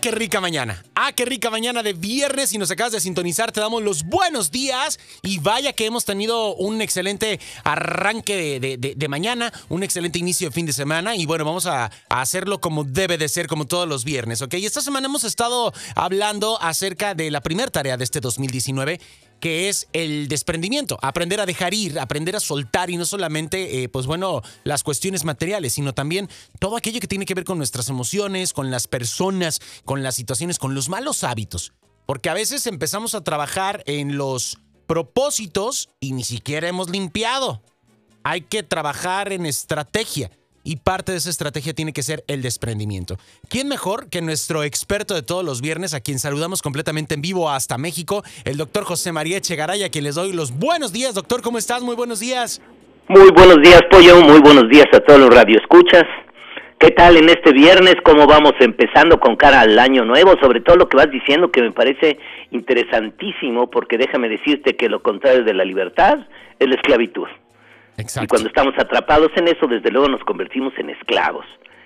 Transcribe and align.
Qué 0.00 0.12
rica 0.12 0.40
mañana. 0.40 0.84
Ah, 0.94 1.12
qué 1.12 1.24
rica 1.24 1.50
mañana 1.50 1.82
de 1.82 1.92
viernes. 1.92 2.50
Si 2.50 2.58
nos 2.58 2.70
acabas 2.70 2.92
de 2.92 3.00
sintonizar, 3.00 3.50
te 3.50 3.60
damos 3.60 3.82
los 3.82 4.04
buenos 4.04 4.52
días. 4.52 5.00
Y 5.22 5.38
vaya 5.40 5.72
que 5.72 5.86
hemos 5.86 6.04
tenido 6.04 6.54
un 6.54 6.80
excelente 6.80 7.40
arranque 7.64 8.60
de, 8.60 9.08
mañana, 9.08 9.52
un 9.68 9.82
excelente 9.82 10.20
inicio 10.20 10.48
de 10.48 10.54
fin 10.54 10.66
de 10.66 10.72
semana. 10.72 11.16
Y 11.16 11.26
bueno, 11.26 11.44
vamos 11.44 11.66
a, 11.66 11.90
hacerlo 12.08 12.60
como 12.60 12.84
debe 12.84 13.18
de 13.18 13.28
ser, 13.28 13.48
como 13.48 13.66
todos 13.66 13.88
los 13.88 14.04
viernes, 14.04 14.40
¿ok? 14.40 14.54
Esta 14.54 14.82
semana 14.82 15.06
hemos 15.06 15.24
estado 15.24 15.72
hablando 15.96 16.60
acerca 16.62 17.14
de 17.14 17.30
la 17.30 17.40
primera 17.40 17.70
tarea 17.70 17.96
de 17.96 18.04
este 18.04 18.20
2019 18.20 19.00
que 19.40 19.68
es 19.68 19.88
el 19.92 20.28
desprendimiento, 20.28 20.98
aprender 21.02 21.40
a 21.40 21.46
dejar 21.46 21.74
ir, 21.74 21.98
aprender 21.98 22.36
a 22.36 22.40
soltar 22.40 22.90
y 22.90 22.96
no 22.96 23.04
solamente, 23.04 23.82
eh, 23.82 23.88
pues 23.88 24.06
bueno, 24.06 24.42
las 24.64 24.82
cuestiones 24.82 25.24
materiales, 25.24 25.74
sino 25.74 25.94
también 25.94 26.28
todo 26.58 26.76
aquello 26.76 27.00
que 27.00 27.06
tiene 27.06 27.24
que 27.24 27.34
ver 27.34 27.44
con 27.44 27.58
nuestras 27.58 27.88
emociones, 27.88 28.52
con 28.52 28.70
las 28.70 28.88
personas, 28.88 29.60
con 29.84 30.02
las 30.02 30.14
situaciones, 30.16 30.58
con 30.58 30.74
los 30.74 30.88
malos 30.88 31.24
hábitos. 31.24 31.72
Porque 32.06 32.30
a 32.30 32.34
veces 32.34 32.66
empezamos 32.66 33.14
a 33.14 33.22
trabajar 33.22 33.82
en 33.86 34.16
los 34.16 34.58
propósitos 34.86 35.90
y 36.00 36.12
ni 36.12 36.24
siquiera 36.24 36.68
hemos 36.68 36.88
limpiado. 36.88 37.62
Hay 38.24 38.40
que 38.40 38.62
trabajar 38.62 39.32
en 39.32 39.46
estrategia. 39.46 40.30
Y 40.68 40.76
parte 40.76 41.12
de 41.12 41.18
esa 41.18 41.30
estrategia 41.30 41.72
tiene 41.72 41.94
que 41.94 42.02
ser 42.02 42.24
el 42.28 42.42
desprendimiento. 42.42 43.16
¿Quién 43.48 43.68
mejor 43.68 44.10
que 44.10 44.20
nuestro 44.20 44.64
experto 44.64 45.14
de 45.14 45.22
todos 45.22 45.42
los 45.42 45.62
viernes, 45.62 45.94
a 45.94 46.00
quien 46.00 46.18
saludamos 46.18 46.60
completamente 46.60 47.14
en 47.14 47.22
vivo 47.22 47.48
hasta 47.48 47.78
México, 47.78 48.22
el 48.44 48.58
doctor 48.58 48.84
José 48.84 49.10
María 49.10 49.38
Echegaray, 49.38 49.82
a 49.82 49.88
quien 49.88 50.04
les 50.04 50.16
doy 50.16 50.34
los 50.34 50.52
buenos 50.52 50.92
días. 50.92 51.14
Doctor, 51.14 51.40
¿cómo 51.40 51.56
estás? 51.56 51.82
Muy 51.82 51.96
buenos 51.96 52.20
días. 52.20 52.60
Muy 53.08 53.30
buenos 53.30 53.62
días, 53.62 53.80
Pollo. 53.90 54.20
Muy 54.20 54.40
buenos 54.40 54.68
días 54.68 54.84
a 54.92 55.00
todos 55.00 55.18
los 55.18 55.30
radioescuchas. 55.30 56.04
¿Qué 56.78 56.90
tal 56.90 57.16
en 57.16 57.30
este 57.30 57.52
viernes? 57.52 57.94
¿Cómo 58.04 58.26
vamos 58.26 58.52
empezando 58.60 59.18
con 59.18 59.36
cara 59.36 59.62
al 59.62 59.78
año 59.78 60.04
nuevo? 60.04 60.34
Sobre 60.38 60.60
todo 60.60 60.76
lo 60.76 60.86
que 60.86 60.98
vas 60.98 61.10
diciendo 61.10 61.50
que 61.50 61.62
me 61.62 61.72
parece 61.72 62.18
interesantísimo 62.50 63.70
porque 63.70 63.96
déjame 63.96 64.28
decirte 64.28 64.76
que 64.76 64.90
lo 64.90 65.02
contrario 65.02 65.44
de 65.44 65.54
la 65.54 65.64
libertad 65.64 66.18
es 66.58 66.68
la 66.68 66.74
esclavitud. 66.74 67.26
Y 67.98 68.26
cuando 68.28 68.48
estamos 68.48 68.74
atrapados 68.78 69.32
en 69.36 69.48
eso, 69.48 69.66
desde 69.66 69.90
luego 69.90 70.08
nos 70.08 70.22
convertimos 70.22 70.72
en 70.78 70.90
esclavos. 70.90 71.44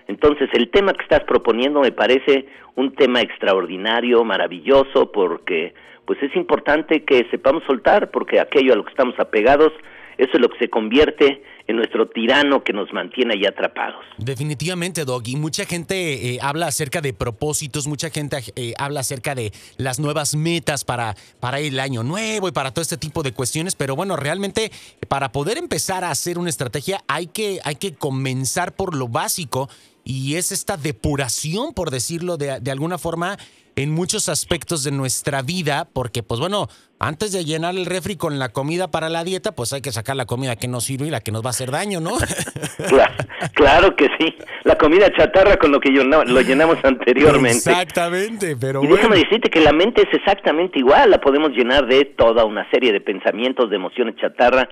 Entonces, 0.08 0.50
el 0.52 0.70
tema 0.70 0.92
que 0.92 1.02
estás 1.02 1.24
proponiendo 1.24 1.80
me 1.80 1.92
parece 1.92 2.46
un 2.74 2.94
tema 2.94 3.22
extraordinario, 3.22 4.22
maravilloso, 4.22 5.10
porque 5.10 5.72
pues 6.05 6.22
es 6.22 6.34
importante 6.36 7.05
que 7.05 7.27
sepamos 7.30 7.62
soltar, 7.64 8.10
porque 8.10 8.40
aquello 8.40 8.74
a 8.74 8.77
lo 8.77 8.84
que 8.84 8.90
estamos 8.90 9.18
apegados, 9.18 9.72
eso 10.18 10.30
es 10.34 10.40
lo 10.40 10.50
que 10.50 10.58
se 10.58 10.68
convierte 10.68 11.42
nuestro 11.73 12.09
tirano 12.09 12.62
que 12.65 12.73
nos 12.73 12.92
mantiene 12.92 13.34
ahí 13.34 13.47
atrapados. 13.47 14.05
Definitivamente, 14.19 15.05
Dog. 15.05 15.23
Y 15.27 15.37
mucha 15.37 15.65
gente 15.65 16.34
eh, 16.34 16.39
habla 16.42 16.67
acerca 16.67 17.01
de 17.01 17.12
propósitos, 17.12 17.87
mucha 17.87 18.11
gente 18.11 18.39
eh, 18.56 18.75
habla 18.79 19.01
acerca 19.01 19.34
de 19.34 19.53
las 19.77 19.98
nuevas 19.98 20.34
metas 20.34 20.84
para, 20.84 21.17
para 21.41 21.61
el 21.61 21.81
año 21.81 22.03
nuevo 22.03 22.48
y 22.48 22.53
para 22.53 22.73
todo 22.73 22.83
este 22.83 22.97
tipo 22.97 23.23
de 23.23 23.33
cuestiones. 23.33 23.75
Pero 23.75 23.97
bueno, 23.97 24.17
realmente 24.17 24.70
para 25.09 25.33
poder 25.33 25.59
empezar 25.59 26.05
a 26.05 26.11
hacer 26.11 26.39
una 26.39 26.51
estrategia 26.51 27.03
hay 27.09 27.27
que, 27.27 27.61
hay 27.64 27.77
que 27.77 27.95
comenzar 27.95 28.75
por 28.75 28.95
lo 28.95 29.09
básico 29.09 29.69
y 30.05 30.34
es 30.34 30.53
esta 30.53 30.77
depuración, 30.77 31.75
por 31.75 31.91
decirlo 31.91 32.36
de, 32.36 32.61
de 32.61 32.70
alguna 32.70 32.98
forma, 32.98 33.39
en 33.77 33.91
muchos 33.91 34.28
aspectos 34.28 34.85
de 34.85 34.91
nuestra 34.92 35.42
vida, 35.42 35.89
porque 35.92 36.23
pues 36.23 36.39
bueno, 36.41 36.69
antes 36.98 37.33
de 37.33 37.45
llenar 37.45 37.74
el 37.74 37.86
refri 37.86 38.17
con 38.17 38.39
la 38.39 38.51
comida 38.51 38.91
para 38.91 39.08
la 39.08 39.24
dieta, 39.24 39.52
pues 39.55 39.73
hay 39.73 39.80
que 39.80 39.91
sacar 39.92 40.14
la 40.17 40.27
comida 40.27 40.57
que 40.57 40.69
nos 40.69 40.85
sirve 40.85 41.07
y 41.07 41.11
la 41.11 41.20
que 41.20 41.33
nos 41.33 41.42
va 41.42 41.48
a 41.48 41.51
hacer 41.51 41.70
daño, 41.70 42.01
¿no? 42.01 42.13
Claro, 42.89 43.14
claro 43.55 43.96
que 43.96 44.08
sí. 44.19 44.35
La 44.64 44.77
comida 44.77 45.08
chatarra 45.17 45.57
con 45.57 45.70
lo 45.73 45.80
que 45.80 45.92
yo 45.95 46.05
no- 46.05 46.24
lo 46.24 46.41
llenamos 46.41 46.79
anteriormente. 46.85 47.58
Exactamente, 47.70 48.57
pero 48.57 48.80
Y 48.83 48.86
bueno. 48.86 48.96
déjame 48.96 49.17
decirte 49.17 49.51
que 49.51 49.61
la 49.61 49.73
mente 49.73 50.02
es 50.02 50.13
exactamente 50.14 50.79
igual, 50.79 51.11
la 51.11 51.20
podemos 51.20 51.51
llenar 51.51 51.86
de 51.86 52.05
toda 52.05 52.45
una 52.45 52.69
serie 52.70 52.92
de 52.92 53.01
pensamientos, 53.01 53.70
de 53.70 53.77
emociones 53.77 54.17
chatarra, 54.17 54.69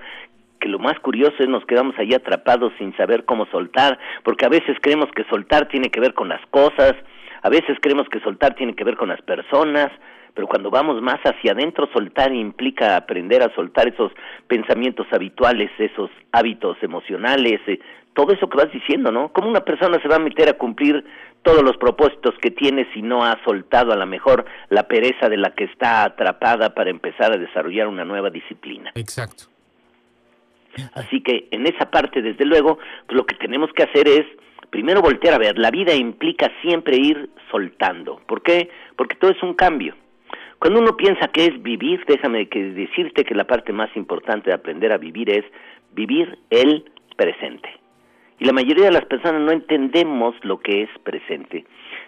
que 0.59 0.67
lo 0.67 0.77
más 0.79 0.99
curioso 0.99 1.33
es 1.39 1.49
nos 1.49 1.65
quedamos 1.65 1.95
ahí 1.97 2.13
atrapados 2.13 2.71
sin 2.77 2.95
saber 2.95 3.25
cómo 3.25 3.45
soltar, 3.47 3.97
porque 4.23 4.45
a 4.45 4.49
veces 4.49 4.77
creemos 4.81 5.09
que 5.15 5.23
soltar 5.29 5.67
tiene 5.69 5.89
que 5.89 5.99
ver 5.99 6.13
con 6.13 6.29
las 6.29 6.41
cosas, 6.51 6.93
a 7.41 7.49
veces 7.49 7.77
creemos 7.81 8.07
que 8.09 8.19
soltar 8.19 8.55
tiene 8.55 8.75
que 8.75 8.83
ver 8.83 8.95
con 8.95 9.09
las 9.09 9.21
personas, 9.21 9.91
pero 10.33 10.47
cuando 10.47 10.69
vamos 10.69 11.01
más 11.01 11.19
hacia 11.23 11.51
adentro, 11.51 11.89
soltar 11.93 12.33
implica 12.33 12.95
aprender 12.95 13.43
a 13.43 13.53
soltar 13.53 13.87
esos 13.87 14.11
pensamientos 14.47 15.07
habituales, 15.11 15.69
esos 15.77 16.09
hábitos 16.31 16.77
emocionales, 16.81 17.59
eh, 17.67 17.79
todo 18.13 18.33
eso 18.33 18.49
que 18.49 18.57
vas 18.57 18.71
diciendo, 18.71 19.11
¿no? 19.11 19.31
¿Cómo 19.33 19.49
una 19.49 19.63
persona 19.63 20.01
se 20.01 20.07
va 20.07 20.17
a 20.17 20.19
meter 20.19 20.49
a 20.49 20.53
cumplir 20.53 21.03
todos 21.43 21.63
los 21.63 21.77
propósitos 21.77 22.35
que 22.41 22.51
tiene 22.51 22.87
si 22.93 23.01
no 23.01 23.25
ha 23.25 23.41
soltado 23.43 23.91
a 23.91 23.95
lo 23.95 24.05
mejor 24.05 24.45
la 24.69 24.87
pereza 24.87 25.27
de 25.27 25.37
la 25.37 25.51
que 25.51 25.65
está 25.65 26.03
atrapada 26.03 26.73
para 26.73 26.89
empezar 26.89 27.33
a 27.33 27.37
desarrollar 27.37 27.87
una 27.87 28.05
nueva 28.05 28.29
disciplina? 28.29 28.91
Exacto. 28.95 29.45
Así 30.93 31.21
que 31.21 31.47
en 31.51 31.67
esa 31.67 31.89
parte, 31.89 32.21
desde 32.21 32.45
luego, 32.45 32.77
pues 33.05 33.17
lo 33.17 33.25
que 33.25 33.35
tenemos 33.35 33.71
que 33.73 33.83
hacer 33.83 34.07
es 34.07 34.25
primero 34.71 35.01
voltear 35.01 35.35
a 35.35 35.37
ver, 35.37 35.59
la 35.59 35.69
vida 35.69 35.93
implica 35.93 36.51
siempre 36.61 36.97
ir 36.97 37.29
soltando. 37.51 38.19
¿Por 38.25 38.41
qué? 38.41 38.69
Porque 38.95 39.15
todo 39.15 39.29
es 39.29 39.43
un 39.43 39.53
cambio. 39.53 39.95
Cuando 40.57 40.79
uno 40.79 40.95
piensa 40.95 41.27
que 41.27 41.45
es 41.45 41.61
vivir, 41.61 42.03
déjame 42.07 42.47
que 42.47 42.63
decirte 42.63 43.23
que 43.23 43.35
la 43.35 43.45
parte 43.45 43.73
más 43.73 43.89
importante 43.95 44.49
de 44.49 44.55
aprender 44.55 44.91
a 44.91 44.97
vivir 44.97 45.29
es 45.29 45.45
vivir 45.93 46.37
el 46.49 46.85
presente. 47.15 47.69
Y 48.39 48.45
la 48.45 48.53
mayoría 48.53 48.85
de 48.85 48.91
las 48.91 49.05
personas 49.05 49.41
no 49.41 49.51
entendemos 49.51 50.35
lo 50.43 50.59
que 50.59 50.83
es 50.83 50.89
presente. 51.03 51.65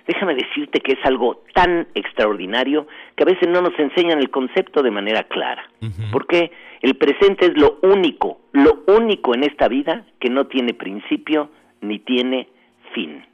Déjame 0.07 0.33
decirte 0.35 0.79
que 0.79 0.93
es 0.93 0.99
algo 1.05 1.43
tan 1.53 1.87
extraordinario 1.93 2.87
que 3.15 3.23
a 3.23 3.27
veces 3.27 3.49
no 3.49 3.61
nos 3.61 3.77
enseñan 3.77 4.19
el 4.19 4.31
concepto 4.31 4.81
de 4.81 4.91
manera 4.91 5.23
clara. 5.23 5.69
Porque 6.11 6.51
el 6.81 6.95
presente 6.95 7.45
es 7.45 7.57
lo 7.57 7.79
único, 7.83 8.39
lo 8.51 8.83
único 8.87 9.35
en 9.35 9.43
esta 9.43 9.67
vida 9.67 10.05
que 10.19 10.29
no 10.29 10.47
tiene 10.47 10.73
principio 10.73 11.49
ni 11.81 11.99
tiene 11.99 12.47
fin. 12.93 13.25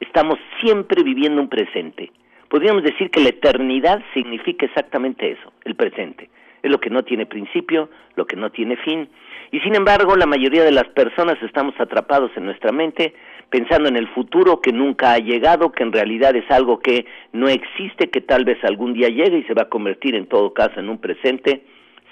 Estamos 0.00 0.38
siempre 0.60 1.02
viviendo 1.02 1.40
un 1.40 1.48
presente. 1.48 2.12
Podríamos 2.48 2.82
decir 2.84 3.10
que 3.10 3.20
la 3.20 3.30
eternidad 3.30 4.02
significa 4.14 4.66
exactamente 4.66 5.32
eso, 5.32 5.52
el 5.64 5.74
presente. 5.74 6.30
Es 6.62 6.70
lo 6.70 6.78
que 6.80 6.90
no 6.90 7.02
tiene 7.02 7.26
principio, 7.26 7.88
lo 8.14 8.26
que 8.26 8.36
no 8.36 8.50
tiene 8.50 8.76
fin. 8.76 9.08
Y 9.52 9.60
sin 9.60 9.74
embargo, 9.74 10.16
la 10.16 10.26
mayoría 10.26 10.64
de 10.64 10.72
las 10.72 10.88
personas 10.88 11.40
estamos 11.42 11.74
atrapados 11.78 12.30
en 12.36 12.44
nuestra 12.44 12.72
mente 12.72 13.14
pensando 13.50 13.88
en 13.88 13.96
el 13.96 14.08
futuro 14.08 14.60
que 14.60 14.72
nunca 14.72 15.12
ha 15.12 15.18
llegado, 15.18 15.72
que 15.72 15.82
en 15.82 15.92
realidad 15.92 16.34
es 16.34 16.50
algo 16.50 16.80
que 16.80 17.06
no 17.32 17.48
existe, 17.48 18.10
que 18.10 18.20
tal 18.20 18.44
vez 18.44 18.62
algún 18.64 18.94
día 18.94 19.08
llegue 19.08 19.38
y 19.38 19.44
se 19.44 19.54
va 19.54 19.62
a 19.62 19.68
convertir 19.68 20.14
en 20.14 20.26
todo 20.26 20.52
caso 20.52 20.80
en 20.80 20.88
un 20.88 20.98
presente 20.98 21.62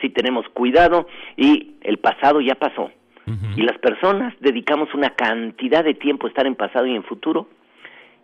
si 0.01 0.11
tenemos 0.11 0.49
cuidado 0.51 1.07
y 1.37 1.75
el 1.83 1.99
pasado 1.99 2.41
ya 2.41 2.55
pasó. 2.55 2.91
Y 3.57 3.63
las 3.63 3.79
personas 3.79 4.35
dedicamos 4.41 4.93
una 4.95 5.11
cantidad 5.11 5.83
de 5.83 5.95
tiempo 5.95 6.27
a 6.27 6.31
estar 6.31 6.47
en 6.47 6.55
pasado 6.55 6.87
y 6.87 6.95
en 6.95 7.05
futuro. 7.05 7.49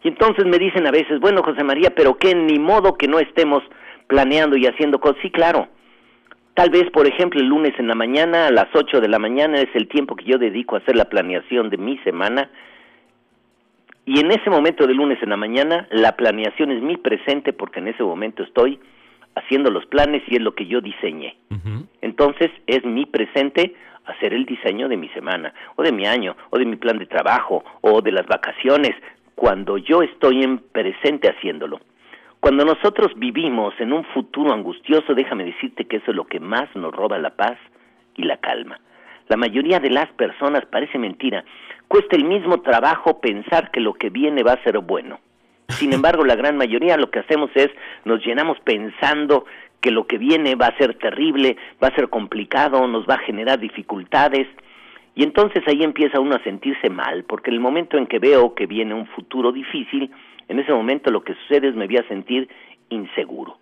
Y 0.03 0.09
entonces 0.09 0.45
me 0.47 0.59
dicen 0.59 0.87
a 0.87 0.91
veces, 0.91 1.21
bueno, 1.21 1.43
José 1.43 1.65
María, 1.65 1.91
pero 1.95 2.17
que 2.17 2.35
ni 2.35 2.59
modo 2.59 2.97
que 2.97 3.09
no 3.09 3.19
estemos 3.19 3.63
planeando 4.07 4.57
y 4.57 4.67
haciendo 4.67 5.01
cosas. 5.01 5.19
Sí, 5.23 5.31
claro. 5.31 5.69
Tal 6.55 6.71
vez, 6.71 6.91
por 6.91 7.07
ejemplo, 7.07 7.41
el 7.41 7.47
lunes 7.47 7.73
en 7.79 7.89
la 7.89 7.95
mañana, 7.95 8.49
a 8.49 8.51
las 8.51 8.69
8 8.75 9.01
de 9.01 9.09
la 9.09 9.19
mañana, 9.19 9.61
es 9.61 9.75
el 9.75 9.89
tiempo 9.89 10.17
que 10.17 10.25
yo 10.25 10.37
dedico 10.37 10.75
a 10.75 10.81
hacer 10.81 10.97
la 10.97 11.07
planeación 11.07 11.71
de 11.71 11.79
mi 11.79 11.97
semana. 11.99 12.51
Y 14.05 14.21
en 14.21 14.31
ese 14.33 14.51
momento 14.51 14.87
de 14.87 14.95
lunes 14.95 15.23
en 15.23 15.31
la 15.31 15.37
mañana, 15.37 15.87
la 15.91 16.17
planeación 16.17 16.73
es 16.73 16.83
mi 16.83 16.97
presente 16.97 17.53
porque 17.53 17.79
en 17.79 17.89
ese 17.89 18.03
momento 18.03 18.43
estoy 18.43 18.81
haciendo 19.37 19.71
los 19.71 19.87
planes 19.87 20.23
y 20.27 20.37
es 20.37 20.43
lo 20.43 20.55
que 20.55 20.67
yo 20.67 20.81
diseñé. 20.81 21.37
Entonces 22.01 22.51
es 22.67 22.85
mi 22.85 23.07
presente 23.07 23.75
hacer 24.07 24.35
el 24.35 24.45
diseño 24.45 24.89
de 24.89 24.97
mi 24.97 25.09
semana, 25.11 25.53
o 25.77 25.83
de 25.83 25.93
mi 25.93 26.07
año, 26.07 26.37
o 26.51 26.59
de 26.59 26.65
mi 26.65 26.77
plan 26.77 26.99
de 26.99 27.07
trabajo, 27.07 27.65
o 27.81 28.01
de 28.03 28.13
las 28.13 28.27
vacaciones, 28.27 28.95
cuando 29.35 29.79
yo 29.79 30.03
estoy 30.03 30.43
en 30.43 30.59
presente 30.59 31.29
haciéndolo. 31.29 31.81
Cuando 32.41 32.65
nosotros 32.65 33.13
vivimos 33.17 33.75
en 33.81 33.93
un 33.93 34.05
futuro 34.05 34.53
angustioso, 34.53 35.15
déjame 35.15 35.45
decirte 35.45 35.85
que 35.85 35.99
eso 35.99 36.11
es 36.11 36.17
lo 36.17 36.27
que 36.27 36.41
más 36.41 36.75
nos 36.75 36.95
roba 36.95 37.19
la 37.19 37.31
paz 37.31 37.59
y 38.17 38.23
la 38.23 38.39
calma. 38.39 38.81
La 39.29 39.37
mayoría 39.37 39.79
de 39.79 39.91
las 39.91 40.11
personas, 40.13 40.65
parece 40.67 40.99
mentira, 40.99 41.45
cuesta 41.87 42.17
el 42.17 42.25
mismo 42.25 42.63
trabajo 42.63 43.21
pensar 43.21 43.71
que 43.71 43.81
lo 43.81 43.95
que 43.95 44.11
viene 44.11 44.43
va 44.43 44.55
a 44.55 44.63
ser 44.63 44.79
bueno. 44.79 45.21
Sin 45.69 45.93
embargo, 45.95 46.25
la 46.25 46.35
gran 46.35 46.57
mayoría 46.57 46.97
lo 46.97 47.11
que 47.11 47.21
hacemos 47.21 47.51
es 47.55 47.69
nos 48.05 48.25
llenamos 48.25 48.59
pensando 48.61 49.45
que 49.81 49.91
lo 49.91 50.07
que 50.07 50.19
viene 50.19 50.55
va 50.55 50.67
a 50.67 50.77
ser 50.77 50.95
terrible, 50.95 51.57
va 51.83 51.89
a 51.89 51.95
ser 51.95 52.09
complicado, 52.09 52.87
nos 52.87 53.09
va 53.09 53.15
a 53.15 53.27
generar 53.27 53.59
dificultades. 53.59 54.47
Y 55.15 55.25
entonces 55.25 55.63
ahí 55.67 55.83
empieza 55.83 56.21
uno 56.21 56.37
a 56.37 56.43
sentirse 56.43 56.89
mal, 56.91 57.25
porque 57.25 57.51
en 57.51 57.55
el 57.55 57.61
momento 57.61 57.97
en 57.97 58.07
que 58.07 58.19
veo 58.19 58.55
que 58.55 58.67
viene 58.67 58.95
un 58.95 59.07
futuro 59.07 59.53
difícil, 59.53 60.11
en 60.49 60.59
ese 60.59 60.73
momento 60.73 61.11
lo 61.11 61.23
que 61.23 61.35
sucede 61.35 61.69
es 61.69 61.75
me 61.75 61.87
voy 61.87 61.97
a 61.97 62.09
sentir 62.09 62.49
inseguro. 62.91 63.59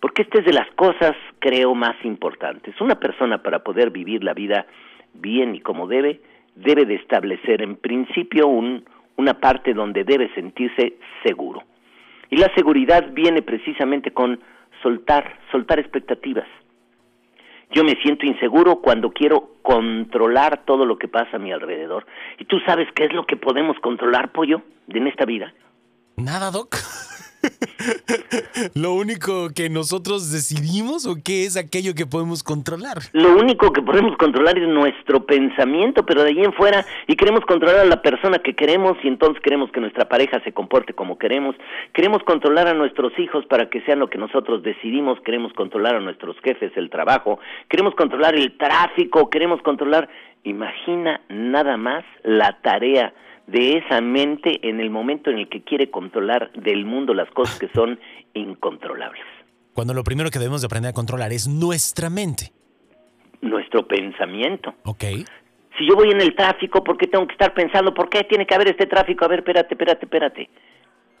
Porque 0.00 0.22
esta 0.22 0.40
es 0.40 0.44
de 0.44 0.52
las 0.52 0.70
cosas, 0.72 1.16
creo, 1.38 1.74
más 1.74 1.96
importantes. 2.04 2.78
Una 2.80 2.96
persona 2.96 3.42
para 3.42 3.60
poder 3.60 3.90
vivir 3.90 4.22
la 4.22 4.34
vida 4.34 4.66
bien 5.14 5.54
y 5.54 5.60
como 5.60 5.86
debe, 5.86 6.20
debe 6.54 6.84
de 6.84 6.96
establecer 6.96 7.62
en 7.62 7.76
principio 7.76 8.46
un, 8.46 8.84
una 9.16 9.34
parte 9.34 9.72
donde 9.72 10.04
debe 10.04 10.32
sentirse 10.34 10.94
seguro. 11.24 11.62
Y 12.30 12.36
la 12.36 12.52
seguridad 12.54 13.12
viene 13.12 13.42
precisamente 13.42 14.10
con 14.10 14.40
soltar, 14.84 15.40
soltar 15.50 15.80
expectativas. 15.80 16.46
Yo 17.72 17.82
me 17.82 17.96
siento 18.02 18.24
inseguro 18.26 18.76
cuando 18.76 19.10
quiero 19.10 19.54
controlar 19.62 20.64
todo 20.64 20.86
lo 20.86 20.96
que 20.96 21.08
pasa 21.08 21.36
a 21.36 21.40
mi 21.40 21.52
alrededor. 21.52 22.06
¿Y 22.38 22.44
tú 22.44 22.60
sabes 22.60 22.86
qué 22.94 23.06
es 23.06 23.12
lo 23.12 23.26
que 23.26 23.36
podemos 23.36 23.76
controlar, 23.80 24.30
pollo, 24.30 24.62
en 24.88 25.08
esta 25.08 25.24
vida? 25.24 25.52
Nada, 26.16 26.52
Doc. 26.52 26.76
¿Lo 28.74 28.94
único 28.94 29.50
que 29.54 29.68
nosotros 29.68 30.32
decidimos 30.32 31.06
o 31.06 31.16
qué 31.24 31.44
es 31.44 31.56
aquello 31.56 31.94
que 31.94 32.06
podemos 32.06 32.42
controlar? 32.42 32.98
Lo 33.12 33.36
único 33.36 33.72
que 33.72 33.82
podemos 33.82 34.16
controlar 34.16 34.58
es 34.58 34.68
nuestro 34.68 35.24
pensamiento, 35.26 36.04
pero 36.06 36.22
de 36.22 36.30
ahí 36.30 36.40
en 36.42 36.52
fuera, 36.52 36.84
y 37.06 37.16
queremos 37.16 37.44
controlar 37.46 37.80
a 37.80 37.84
la 37.84 38.02
persona 38.02 38.38
que 38.38 38.54
queremos, 38.54 38.96
y 39.02 39.08
entonces 39.08 39.42
queremos 39.42 39.70
que 39.72 39.80
nuestra 39.80 40.08
pareja 40.08 40.40
se 40.44 40.52
comporte 40.52 40.94
como 40.94 41.18
queremos, 41.18 41.56
queremos 41.92 42.22
controlar 42.22 42.68
a 42.68 42.74
nuestros 42.74 43.18
hijos 43.18 43.44
para 43.46 43.68
que 43.68 43.80
sean 43.82 43.98
lo 43.98 44.08
que 44.08 44.18
nosotros 44.18 44.62
decidimos, 44.62 45.18
queremos 45.20 45.52
controlar 45.52 45.96
a 45.96 46.00
nuestros 46.00 46.36
jefes 46.42 46.72
el 46.76 46.90
trabajo, 46.90 47.38
queremos 47.68 47.94
controlar 47.94 48.34
el 48.34 48.56
tráfico, 48.56 49.30
queremos 49.30 49.60
controlar, 49.62 50.08
imagina 50.44 51.20
nada 51.28 51.76
más 51.76 52.04
la 52.22 52.58
tarea 52.62 53.12
de 53.46 53.78
esa 53.78 54.00
mente 54.00 54.66
en 54.68 54.80
el 54.80 54.90
momento 54.90 55.30
en 55.30 55.38
el 55.38 55.48
que 55.48 55.62
quiere 55.62 55.90
controlar 55.90 56.50
del 56.52 56.84
mundo 56.84 57.14
las 57.14 57.30
cosas 57.30 57.58
que 57.58 57.68
son 57.68 57.98
incontrolables. 58.32 59.22
Cuando 59.74 59.92
lo 59.92 60.04
primero 60.04 60.30
que 60.30 60.38
debemos 60.38 60.62
de 60.62 60.66
aprender 60.66 60.90
a 60.90 60.94
controlar 60.94 61.32
es 61.32 61.48
nuestra 61.48 62.08
mente. 62.08 62.52
Nuestro 63.40 63.86
pensamiento. 63.86 64.74
Ok. 64.84 65.04
Si 65.76 65.86
yo 65.86 65.96
voy 65.96 66.10
en 66.10 66.20
el 66.20 66.34
tráfico, 66.34 66.84
¿por 66.84 66.96
qué 66.96 67.08
tengo 67.08 67.26
que 67.26 67.32
estar 67.32 67.52
pensando, 67.52 67.92
por 67.92 68.08
qué 68.08 68.22
tiene 68.24 68.46
que 68.46 68.54
haber 68.54 68.68
este 68.68 68.86
tráfico? 68.86 69.24
A 69.24 69.28
ver, 69.28 69.40
espérate, 69.40 69.74
espérate, 69.74 70.04
espérate. 70.06 70.50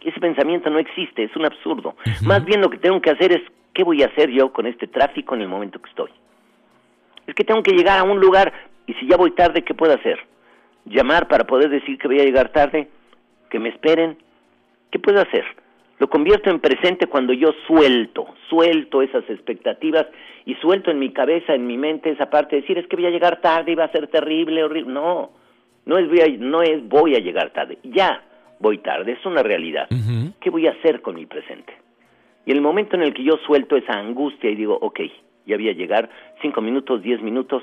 Ese 0.00 0.20
pensamiento 0.20 0.70
no 0.70 0.78
existe, 0.78 1.24
es 1.24 1.34
un 1.34 1.46
absurdo. 1.46 1.96
Más 2.22 2.44
bien 2.44 2.60
lo 2.60 2.70
que 2.70 2.78
tengo 2.78 3.00
que 3.00 3.10
hacer 3.10 3.32
es, 3.32 3.42
¿qué 3.72 3.82
voy 3.82 4.02
a 4.02 4.06
hacer 4.06 4.30
yo 4.30 4.52
con 4.52 4.66
este 4.66 4.86
tráfico 4.86 5.34
en 5.34 5.40
el 5.40 5.48
momento 5.48 5.80
que 5.80 5.88
estoy? 5.88 6.10
Es 7.26 7.34
que 7.34 7.42
tengo 7.42 7.62
que 7.62 7.72
llegar 7.72 7.98
a 7.98 8.04
un 8.04 8.20
lugar 8.20 8.52
y 8.86 8.92
si 8.94 9.08
ya 9.08 9.16
voy 9.16 9.32
tarde, 9.32 9.64
¿qué 9.64 9.74
puedo 9.74 9.94
hacer? 9.94 10.18
Llamar 10.84 11.28
para 11.28 11.44
poder 11.44 11.70
decir 11.70 11.98
que 11.98 12.08
voy 12.08 12.20
a 12.20 12.24
llegar 12.24 12.50
tarde, 12.50 12.88
que 13.50 13.58
me 13.58 13.70
esperen. 13.70 14.16
¿Qué 14.90 14.98
puedo 14.98 15.20
hacer? 15.20 15.44
Lo 15.98 16.08
convierto 16.08 16.50
en 16.50 16.60
presente 16.60 17.06
cuando 17.06 17.32
yo 17.32 17.52
suelto, 17.66 18.26
suelto 18.48 19.00
esas 19.02 19.28
expectativas 19.30 20.06
y 20.44 20.54
suelto 20.56 20.90
en 20.90 20.98
mi 20.98 21.12
cabeza, 21.12 21.54
en 21.54 21.66
mi 21.66 21.78
mente 21.78 22.10
esa 22.10 22.28
parte 22.30 22.56
de 22.56 22.62
decir 22.62 22.78
es 22.78 22.86
que 22.88 22.96
voy 22.96 23.06
a 23.06 23.10
llegar 23.10 23.40
tarde 23.40 23.72
y 23.72 23.74
va 23.76 23.84
a 23.84 23.92
ser 23.92 24.08
terrible, 24.08 24.64
horrible. 24.64 24.92
No, 24.92 25.30
no 25.86 25.98
es 25.98 26.08
voy 26.08 26.20
a, 26.20 26.28
no 26.38 26.62
es 26.62 26.86
voy 26.88 27.14
a 27.14 27.20
llegar 27.20 27.50
tarde, 27.50 27.78
ya 27.84 28.22
voy 28.58 28.78
tarde, 28.78 29.12
es 29.12 29.24
una 29.24 29.42
realidad. 29.42 29.88
¿Qué 30.40 30.50
voy 30.50 30.66
a 30.66 30.72
hacer 30.72 31.00
con 31.00 31.14
mi 31.14 31.26
presente? 31.26 31.72
Y 32.46 32.52
el 32.52 32.60
momento 32.60 32.96
en 32.96 33.02
el 33.02 33.14
que 33.14 33.24
yo 33.24 33.38
suelto 33.46 33.76
esa 33.76 33.94
angustia 33.94 34.50
y 34.50 34.56
digo, 34.56 34.76
ok, 34.80 35.00
ya 35.46 35.56
voy 35.56 35.68
a 35.68 35.72
llegar, 35.72 36.10
cinco 36.42 36.60
minutos, 36.60 37.02
diez 37.02 37.22
minutos, 37.22 37.62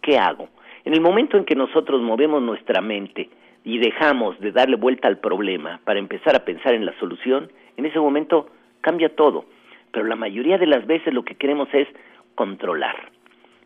¿qué 0.00 0.16
hago? 0.16 0.48
En 0.88 0.94
el 0.94 1.02
momento 1.02 1.36
en 1.36 1.44
que 1.44 1.54
nosotros 1.54 2.00
movemos 2.00 2.40
nuestra 2.40 2.80
mente 2.80 3.28
y 3.62 3.76
dejamos 3.76 4.40
de 4.40 4.52
darle 4.52 4.76
vuelta 4.76 5.06
al 5.06 5.18
problema 5.18 5.82
para 5.84 5.98
empezar 5.98 6.34
a 6.34 6.46
pensar 6.46 6.72
en 6.72 6.86
la 6.86 6.98
solución, 6.98 7.52
en 7.76 7.84
ese 7.84 8.00
momento 8.00 8.48
cambia 8.80 9.14
todo. 9.14 9.44
Pero 9.92 10.06
la 10.06 10.16
mayoría 10.16 10.56
de 10.56 10.66
las 10.66 10.86
veces 10.86 11.12
lo 11.12 11.26
que 11.26 11.34
queremos 11.34 11.68
es 11.74 11.86
controlar. 12.34 12.96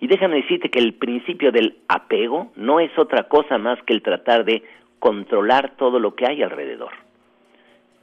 Y 0.01 0.09
déjame 0.09 0.39
decirte 0.43 0.69
que 0.69 0.81
el 0.81 0.95
principio 0.95 1.53
del 1.53 1.77
apego 1.87 2.51
no 2.57 2.81
es 2.81 2.91
otra 2.99 3.29
cosa 3.29 3.57
más 3.57 3.81
que 3.85 3.93
el 3.93 4.03
tratar 4.03 4.45
de 4.45 4.65
controlar 4.99 5.77
todo 5.77 6.01
lo 6.01 6.17
que 6.17 6.27
hay 6.27 6.43
alrededor. 6.43 6.91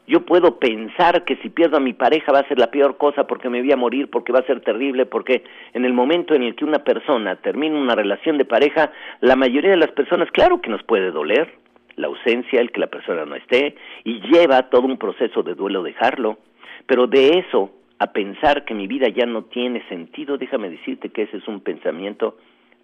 Yo 0.09 0.25
puedo 0.25 0.57
pensar 0.57 1.23
que 1.23 1.35
si 1.35 1.50
pierdo 1.50 1.77
a 1.77 1.79
mi 1.79 1.94
pareja 1.94 2.31
va 2.31 2.39
a 2.39 2.47
ser 2.47 2.57
la 2.57 2.71
peor 2.71 2.97
cosa 2.97 3.27
porque 3.27 3.47
me 3.47 3.61
voy 3.61 3.71
a 3.71 3.77
morir, 3.77 4.09
porque 4.09 4.31
va 4.31 4.39
a 4.39 4.47
ser 4.47 4.59
terrible, 4.61 5.06
porque 5.06 5.44
en 5.71 5.85
el 5.85 5.94
momento 5.94 6.33
en 6.33 6.41
el 6.41 6.56
que 6.56 6.65
una 6.65 6.79
persona 6.79 7.35
termina 7.35 7.77
una 7.77 7.94
relación 7.94 8.39
de 8.39 8.45
pareja, 8.45 8.91
la 9.21 9.35
mayoría 9.35 9.69
de 9.69 9.77
las 9.77 9.91
personas, 9.91 10.31
claro 10.31 10.61
que 10.61 10.71
nos 10.71 10.81
puede 10.81 11.11
doler 11.11 11.53
la 11.95 12.07
ausencia, 12.07 12.59
el 12.59 12.71
que 12.71 12.79
la 12.79 12.88
persona 12.88 13.23
no 13.23 13.35
esté, 13.35 13.75
y 14.03 14.19
lleva 14.21 14.71
todo 14.71 14.88
un 14.88 14.97
proceso 14.97 15.44
de 15.44 15.53
duelo 15.53 15.83
dejarlo, 15.83 16.39
pero 16.88 17.06
de 17.06 17.38
eso 17.38 17.69
a 18.00 18.11
pensar 18.11 18.65
que 18.65 18.73
mi 18.73 18.88
vida 18.88 19.09
ya 19.09 19.27
no 19.27 19.44
tiene 19.44 19.88
sentido, 19.89 20.39
déjame 20.39 20.71
decirte 20.71 21.09
que 21.09 21.21
ese 21.21 21.38
es 21.38 21.47
un 21.47 21.59
pensamiento 21.59 22.35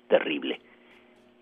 terrible. 0.09 0.59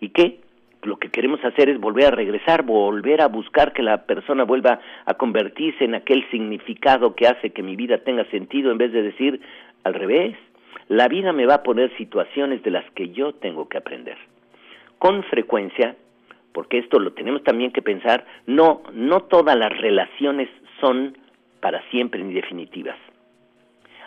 ¿Y 0.00 0.08
qué? 0.08 0.43
Lo 0.86 0.96
que 0.96 1.10
queremos 1.10 1.44
hacer 1.44 1.68
es 1.68 1.80
volver 1.80 2.06
a 2.06 2.10
regresar, 2.10 2.62
volver 2.62 3.20
a 3.20 3.28
buscar 3.28 3.72
que 3.72 3.82
la 3.82 4.06
persona 4.06 4.44
vuelva 4.44 4.80
a 5.04 5.14
convertirse 5.14 5.84
en 5.84 5.94
aquel 5.94 6.28
significado 6.30 7.14
que 7.14 7.26
hace 7.26 7.50
que 7.50 7.62
mi 7.62 7.76
vida 7.76 7.98
tenga 7.98 8.24
sentido 8.26 8.70
en 8.70 8.78
vez 8.78 8.92
de 8.92 9.02
decir 9.02 9.40
al 9.84 9.94
revés. 9.94 10.36
La 10.88 11.08
vida 11.08 11.32
me 11.32 11.46
va 11.46 11.56
a 11.56 11.62
poner 11.62 11.96
situaciones 11.96 12.62
de 12.62 12.70
las 12.70 12.88
que 12.92 13.10
yo 13.10 13.34
tengo 13.34 13.68
que 13.68 13.78
aprender. 13.78 14.18
Con 14.98 15.22
frecuencia, 15.24 15.96
porque 16.52 16.78
esto 16.78 16.98
lo 16.98 17.12
tenemos 17.12 17.42
también 17.42 17.72
que 17.72 17.82
pensar, 17.82 18.24
no, 18.46 18.82
no 18.92 19.20
todas 19.22 19.56
las 19.56 19.76
relaciones 19.78 20.48
son 20.80 21.16
para 21.60 21.82
siempre 21.90 22.22
ni 22.22 22.34
definitivas 22.34 22.96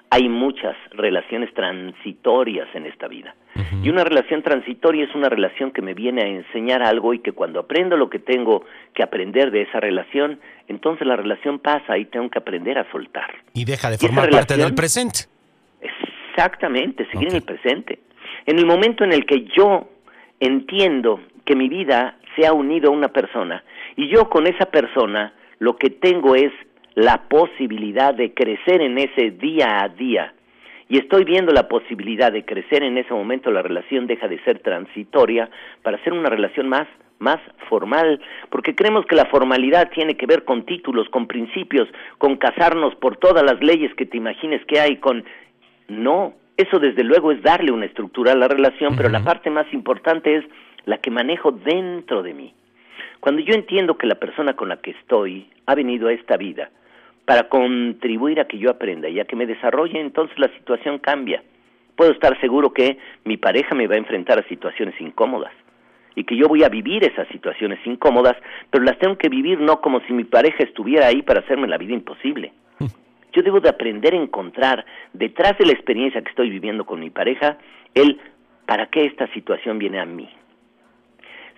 hay 0.10 0.30
muchas 0.30 0.76
relaciones 0.92 1.54
transitorias 1.54 2.68
en 2.74 2.86
esta 2.86 3.08
vida. 3.08 3.36
Y 3.84 3.90
una 3.90 4.04
relación 4.04 4.44
transitoria 4.44 5.04
es 5.06 5.16
una 5.16 5.30
relación 5.30 5.72
que 5.72 5.82
me 5.82 5.94
viene 5.94 6.22
a 6.22 6.28
enseñar 6.28 6.84
algo 6.84 7.14
y 7.14 7.20
que 7.20 7.32
cuando 7.32 7.60
aprendo 7.60 7.98
lo 7.98 8.10
que 8.10 8.20
tengo 8.20 8.66
que 8.94 9.02
aprender 9.02 9.52
de 9.52 9.64
esa 9.64 9.80
relación, 9.80 10.40
entonces 10.68 11.08
la 11.08 11.16
relación 11.16 11.60
pasa 11.60 11.98
y 11.98 12.06
tengo 12.06 12.30
que 12.30 12.38
aprender 12.38 12.78
a 12.78 12.90
soltar. 12.92 13.34
Y 13.54 13.66
deja 13.66 13.90
de 13.90 13.98
formar 13.98 14.30
parte 14.30 14.58
del 14.58 14.76
presente. 14.76 15.22
Exactamente, 15.82 17.08
seguir 17.12 17.30
en 17.30 17.36
el 17.36 17.42
presente. 17.42 18.00
En 18.46 18.60
el 18.60 18.66
momento 18.66 19.04
en 19.04 19.12
el 19.12 19.26
que 19.26 19.46
yo 19.58 19.90
entiendo 20.40 21.20
que 21.44 21.56
mi 21.56 21.68
vida 21.68 22.18
se 22.36 22.46
ha 22.46 22.54
unido 22.54 22.92
a 22.92 22.94
una 22.94 23.08
persona 23.08 23.64
y 23.96 24.08
yo 24.08 24.30
con 24.30 24.46
esa 24.46 24.66
persona 24.66 25.34
lo 25.60 25.76
que 25.76 25.90
tengo 25.90 26.36
es 26.36 26.52
la 26.98 27.30
posibilidad 27.30 28.16
de 28.16 28.34
crecer 28.34 28.82
en 28.82 28.98
ese 28.98 29.30
día 29.30 29.84
a 29.84 29.88
día 29.88 30.34
y 30.90 30.98
estoy 30.98 31.26
viendo 31.26 31.52
la 31.54 31.68
posibilidad 31.68 32.32
de 32.32 32.44
crecer 32.44 32.82
en 32.82 32.98
ese 32.98 33.14
momento, 33.14 33.52
la 33.52 33.62
relación 33.62 34.08
deja 34.08 34.28
de 34.28 34.44
ser 34.44 34.60
transitoria 34.60 35.48
para 35.84 36.04
ser 36.04 36.14
una 36.14 36.30
relación 36.30 36.68
más 36.68 36.88
más 37.20 37.38
formal, 37.70 38.20
porque 38.50 38.74
creemos 38.76 39.06
que 39.06 39.16
la 39.16 39.26
formalidad 39.26 39.90
tiene 39.92 40.16
que 40.16 40.26
ver 40.26 40.44
con 40.44 40.66
títulos, 40.66 41.08
con 41.10 41.28
principios, 41.28 41.88
con 42.18 42.36
casarnos 42.38 42.96
por 42.96 43.18
todas 43.18 43.44
las 43.44 43.60
leyes 43.62 43.94
que 43.96 44.06
te 44.08 44.18
imagines 44.18 44.66
que 44.66 44.80
hay, 44.80 44.98
con 44.98 45.24
no, 45.88 46.34
eso 46.58 46.80
desde 46.80 47.04
luego 47.04 47.32
es 47.32 47.44
darle 47.44 47.72
una 47.72 47.86
estructura 47.86 48.32
a 48.32 48.36
la 48.36 48.48
relación, 48.48 48.96
pero 48.96 49.10
la 49.10 49.24
parte 49.24 49.52
más 49.52 49.72
importante 49.72 50.36
es 50.36 50.46
la 50.86 50.98
que 50.98 51.12
manejo 51.12 51.52
dentro 51.52 52.22
de 52.24 52.34
mí. 52.34 52.54
Cuando 53.20 53.42
yo 53.42 53.54
entiendo 53.54 53.98
que 53.98 54.06
la 54.08 54.16
persona 54.16 54.56
con 54.56 54.70
la 54.70 54.78
que 54.78 54.92
estoy 54.92 55.50
ha 55.66 55.74
venido 55.74 56.08
a 56.08 56.14
esta 56.14 56.38
vida 56.38 56.70
para 57.28 57.50
contribuir 57.50 58.40
a 58.40 58.48
que 58.48 58.58
yo 58.58 58.70
aprenda 58.70 59.10
y 59.10 59.20
a 59.20 59.26
que 59.26 59.36
me 59.36 59.46
desarrolle, 59.46 60.00
entonces 60.00 60.40
la 60.40 60.48
situación 60.58 60.98
cambia. 60.98 61.44
Puedo 61.98 62.14
estar 62.14 62.40
seguro 62.40 62.72
que 62.72 62.98
mi 63.26 63.36
pareja 63.36 63.76
me 63.76 63.86
va 63.86 63.96
a 63.96 63.98
enfrentar 63.98 64.40
a 64.40 64.48
situaciones 64.48 64.96
incómodas 65.02 65.52
y 66.16 66.24
que 66.24 66.38
yo 66.38 66.48
voy 66.48 66.64
a 66.64 66.70
vivir 66.70 67.04
esas 67.04 67.28
situaciones 67.28 67.80
incómodas, 67.86 68.38
pero 68.72 68.86
las 68.86 68.98
tengo 69.00 69.18
que 69.18 69.28
vivir 69.28 69.60
no 69.60 69.82
como 69.82 70.00
si 70.08 70.14
mi 70.14 70.24
pareja 70.24 70.64
estuviera 70.64 71.08
ahí 71.08 71.22
para 71.22 71.42
hacerme 71.42 71.68
la 71.68 71.78
vida 71.78 71.94
imposible. 71.94 72.54
Yo 73.34 73.44
debo 73.44 73.60
de 73.60 73.70
aprender 73.70 74.14
a 74.14 74.18
encontrar 74.18 74.86
detrás 75.12 75.58
de 75.58 75.66
la 75.66 75.74
experiencia 75.74 76.22
que 76.22 76.30
estoy 76.30 76.50
viviendo 76.50 76.86
con 76.86 77.02
mi 77.02 77.10
pareja 77.10 77.58
el 77.94 78.22
para 78.66 78.88
qué 78.88 79.04
esta 79.04 79.28
situación 79.34 79.80
viene 79.80 80.00
a 80.00 80.06
mí. 80.06 80.30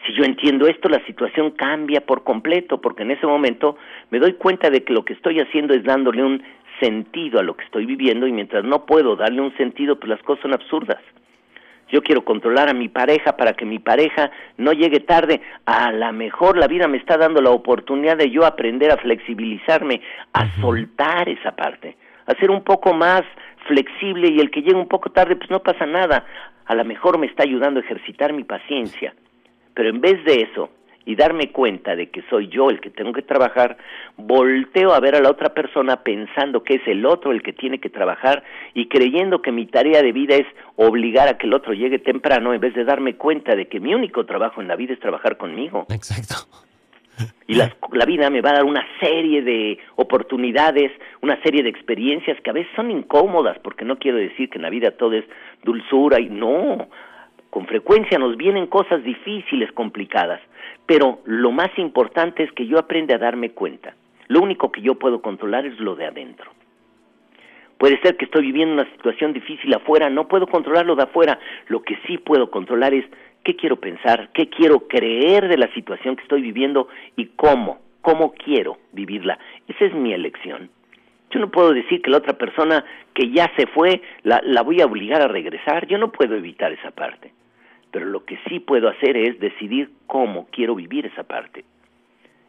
Si 0.05 0.13
yo 0.13 0.23
entiendo 0.23 0.67
esto, 0.67 0.87
la 0.87 1.03
situación 1.05 1.51
cambia 1.51 2.01
por 2.01 2.23
completo, 2.23 2.79
porque 2.79 3.03
en 3.03 3.11
ese 3.11 3.27
momento 3.27 3.77
me 4.11 4.19
doy 4.19 4.33
cuenta 4.33 4.69
de 4.69 4.83
que 4.83 4.93
lo 4.93 5.03
que 5.03 5.13
estoy 5.13 5.39
haciendo 5.39 5.73
es 5.73 5.83
dándole 5.83 6.23
un 6.23 6.41
sentido 6.79 7.39
a 7.39 7.43
lo 7.43 7.57
que 7.57 7.65
estoy 7.65 7.85
viviendo 7.85 8.25
y 8.25 8.31
mientras 8.31 8.63
no 8.63 8.85
puedo 8.85 9.15
darle 9.15 9.41
un 9.41 9.55
sentido, 9.57 9.99
pues 9.99 10.09
las 10.09 10.21
cosas 10.23 10.43
son 10.43 10.53
absurdas. 10.53 10.99
Yo 11.91 12.01
quiero 12.01 12.23
controlar 12.23 12.69
a 12.69 12.73
mi 12.73 12.87
pareja 12.87 13.35
para 13.35 13.53
que 13.53 13.65
mi 13.65 13.79
pareja 13.79 14.31
no 14.57 14.73
llegue 14.73 14.99
tarde. 14.99 15.41
A 15.65 15.91
lo 15.91 16.13
mejor 16.13 16.55
la 16.55 16.67
vida 16.67 16.87
me 16.87 16.97
está 16.97 17.17
dando 17.17 17.41
la 17.41 17.49
oportunidad 17.49 18.15
de 18.15 18.29
yo 18.29 18.45
aprender 18.45 18.91
a 18.91 18.97
flexibilizarme, 18.97 19.99
a 20.33 20.55
soltar 20.61 21.27
esa 21.27 21.55
parte, 21.55 21.97
a 22.27 22.35
ser 22.35 22.51
un 22.51 22.63
poco 22.63 22.93
más 22.93 23.23
flexible 23.67 24.29
y 24.29 24.39
el 24.39 24.51
que 24.51 24.61
llegue 24.61 24.75
un 24.75 24.87
poco 24.87 25.09
tarde, 25.09 25.35
pues 25.35 25.49
no 25.49 25.61
pasa 25.61 25.85
nada. 25.85 26.25
A 26.67 26.75
lo 26.75 26.85
mejor 26.85 27.17
me 27.17 27.25
está 27.25 27.43
ayudando 27.43 27.79
a 27.79 27.83
ejercitar 27.83 28.33
mi 28.33 28.43
paciencia 28.43 29.13
Pero 29.79 29.91
en 29.91 30.01
vez 30.01 30.21
de 30.25 30.41
eso, 30.41 30.71
y 31.05 31.15
darme 31.15 31.53
cuenta 31.53 31.95
de 31.95 32.09
que 32.09 32.21
soy 32.29 32.50
yo 32.50 32.69
el 32.69 32.81
que 32.81 32.89
tengo 32.89 33.13
que 33.13 33.21
trabajar, 33.21 33.77
volteo 34.17 34.93
a 34.93 35.00
ver 35.00 35.15
a 35.15 35.21
la 35.21 35.29
otra 35.29 35.53
persona 35.53 36.03
pensando 36.03 36.65
que 36.65 36.74
es 36.74 36.81
el 36.86 37.05
otro 37.05 37.31
el 37.31 37.41
que 37.41 37.53
tiene 37.53 37.79
que 37.79 37.89
trabajar 37.89 38.43
y 38.74 38.89
creyendo 38.89 39.41
que 39.41 39.53
mi 39.53 39.67
tarea 39.67 40.01
de 40.01 40.12
vida 40.12 40.36
es 40.36 40.45
obligar 40.75 41.29
a 41.29 41.38
que 41.38 41.48
el 41.48 41.53
otro 41.53 41.71
llegue 41.71 41.98
temprano 41.98 42.53
en 42.53 42.59
vez 42.59 42.74
de 42.74 42.83
darme 42.83 43.15
cuenta 43.15 43.55
de 43.55 43.69
que 43.69 43.79
mi 43.79 43.95
único 43.95 44.25
trabajo 44.25 44.59
en 44.59 44.67
la 44.67 44.75
vida 44.75 44.95
es 44.95 45.00
trabajar 45.00 45.38
conmigo. 45.38 45.86
Exacto. 45.89 46.36
Y 47.48 47.53
la, 47.53 47.74
la, 47.93 48.05
vida 48.05 48.29
me 48.29 48.41
va 48.41 48.50
a 48.50 48.55
dar 48.55 48.65
una 48.65 48.86
serie 49.00 49.41
de 49.41 49.77
oportunidades, 49.95 50.91
una 51.21 51.41
serie 51.41 51.63
de 51.63 51.69
experiencias 51.69 52.38
que 52.41 52.50
a 52.50 52.53
veces 52.53 52.71
son 52.75 52.91
incómodas, 52.91 53.57
porque 53.59 53.86
no 53.86 53.98
quiero 53.98 54.17
decir 54.17 54.50
que 54.50 54.57
en 54.57 54.63
la 54.63 54.69
vida 54.69 54.91
todo 54.91 55.13
es 55.13 55.24
dulzura 55.63 56.19
y 56.19 56.27
no, 56.27 56.89
con 57.49 57.65
frecuencia 57.65 58.19
nos 58.19 58.37
vienen 58.37 58.67
cosas 58.67 59.03
difíciles, 59.03 59.71
complicadas, 59.71 60.41
pero 60.85 61.19
lo 61.25 61.51
más 61.51 61.69
importante 61.77 62.43
es 62.43 62.51
que 62.51 62.67
yo 62.67 62.77
aprenda 62.77 63.15
a 63.15 63.19
darme 63.19 63.51
cuenta. 63.51 63.95
Lo 64.27 64.41
único 64.41 64.71
que 64.71 64.81
yo 64.81 64.95
puedo 64.95 65.21
controlar 65.21 65.65
es 65.65 65.79
lo 65.79 65.95
de 65.95 66.05
adentro. 66.05 66.51
Puede 67.79 67.99
ser 68.01 68.17
que 68.17 68.25
estoy 68.25 68.43
viviendo 68.43 68.73
una 68.73 68.91
situación 68.91 69.33
difícil 69.33 69.73
afuera, 69.73 70.09
no 70.09 70.27
puedo 70.27 70.47
controlar 70.47 70.85
lo 70.85 70.95
de 70.95 71.03
afuera. 71.03 71.39
Lo 71.67 71.81
que 71.81 71.97
sí 72.05 72.17
puedo 72.17 72.51
controlar 72.51 72.93
es 72.93 73.05
qué 73.43 73.55
quiero 73.55 73.77
pensar, 73.77 74.29
qué 74.33 74.49
quiero 74.49 74.87
creer 74.87 75.47
de 75.47 75.57
la 75.57 75.73
situación 75.73 76.17
que 76.17 76.23
estoy 76.23 76.41
viviendo 76.41 76.89
y 77.15 77.27
cómo, 77.37 77.79
cómo 78.01 78.33
quiero 78.33 78.77
vivirla. 78.91 79.39
Esa 79.67 79.85
es 79.85 79.93
mi 79.93 80.13
elección. 80.13 80.69
Yo 81.31 81.39
no 81.39 81.50
puedo 81.50 81.74
decir 81.74 82.01
que 82.01 82.09
la 82.09 82.17
otra 82.17 82.33
persona 82.33 82.83
que 83.13 83.29
ya 83.31 83.51
se 83.55 83.67
fue 83.67 84.01
la, 84.24 84.41
la 84.43 84.62
voy 84.62 84.81
a 84.81 84.86
obligar 84.86 85.21
a 85.21 85.27
regresar. 85.27 85.88
Yo 85.88 85.98
no 85.98 86.12
puedo 86.12 86.36
evitar 86.36 86.71
esa 86.71 86.91
parte 86.91 87.33
pero 87.91 88.05
lo 88.05 88.25
que 88.25 88.38
sí 88.48 88.59
puedo 88.59 88.88
hacer 88.89 89.17
es 89.17 89.39
decidir 89.39 89.89
cómo 90.07 90.48
quiero 90.51 90.75
vivir 90.75 91.05
esa 91.05 91.24
parte. 91.24 91.63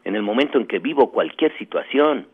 En 0.04 0.16
el 0.16 0.22
momento 0.22 0.58
en 0.58 0.66
que 0.66 0.78
vivo 0.78 1.10
cualquier 1.10 1.56
situación, 1.58 2.26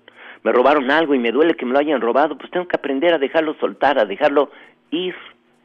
me 0.42 0.52
robaron 0.52 0.90
algo 0.90 1.14
y 1.14 1.18
me 1.18 1.32
duele 1.32 1.54
que 1.54 1.66
me 1.66 1.72
lo 1.72 1.78
hayan 1.78 2.00
robado, 2.00 2.36
pues 2.38 2.50
tengo 2.50 2.66
que 2.66 2.76
aprender 2.76 3.12
a 3.12 3.18
dejarlo 3.18 3.54
soltar, 3.54 3.98
a 3.98 4.04
dejarlo 4.04 4.50
ir. 4.90 5.14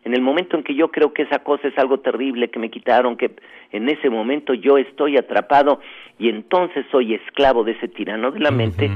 En 0.03 0.15
el 0.15 0.21
momento 0.21 0.57
en 0.57 0.63
que 0.63 0.73
yo 0.73 0.89
creo 0.89 1.13
que 1.13 1.23
esa 1.23 1.39
cosa 1.39 1.67
es 1.67 1.77
algo 1.77 1.99
terrible, 1.99 2.49
que 2.49 2.57
me 2.57 2.71
quitaron, 2.71 3.17
que 3.17 3.35
en 3.71 3.87
ese 3.87 4.09
momento 4.09 4.55
yo 4.55 4.79
estoy 4.79 5.17
atrapado 5.17 5.79
y 6.17 6.29
entonces 6.29 6.85
soy 6.91 7.13
esclavo 7.13 7.63
de 7.63 7.73
ese 7.73 7.87
tirano 7.87 8.31
de 8.31 8.39
la 8.39 8.49
mente 8.49 8.89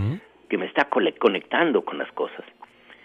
que 0.47 0.57
me 0.57 0.65
está 0.65 0.85
conectando 0.85 1.83
con 1.83 1.97
las 1.97 2.11
cosas. 2.11 2.43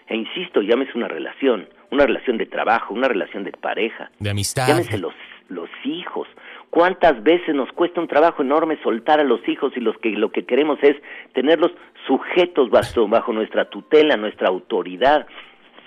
E 0.07 0.15
insisto, 0.15 0.61
llámese 0.61 0.91
una 0.95 1.07
relación, 1.07 1.67
una 1.89 2.05
relación 2.05 2.37
de 2.37 2.45
trabajo, 2.45 2.93
una 2.93 3.07
relación 3.07 3.43
de 3.43 3.51
pareja. 3.51 4.11
De 4.19 4.29
amistad. 4.29 4.67
Llámese 4.67 4.97
los 4.97 5.13
los 5.51 5.69
hijos. 5.83 6.27
¿Cuántas 6.69 7.21
veces 7.23 7.53
nos 7.53 7.71
cuesta 7.73 7.99
un 7.99 8.07
trabajo 8.07 8.41
enorme 8.41 8.79
soltar 8.81 9.19
a 9.19 9.23
los 9.23 9.47
hijos 9.47 9.73
y 9.75 9.81
los 9.81 9.97
que 9.97 10.11
lo 10.11 10.31
que 10.31 10.45
queremos 10.45 10.79
es 10.81 10.95
tenerlos 11.33 11.71
sujetos 12.07 12.69
bajo, 12.69 13.07
bajo 13.07 13.33
nuestra 13.33 13.65
tutela, 13.65 14.15
nuestra 14.15 14.47
autoridad? 14.47 15.27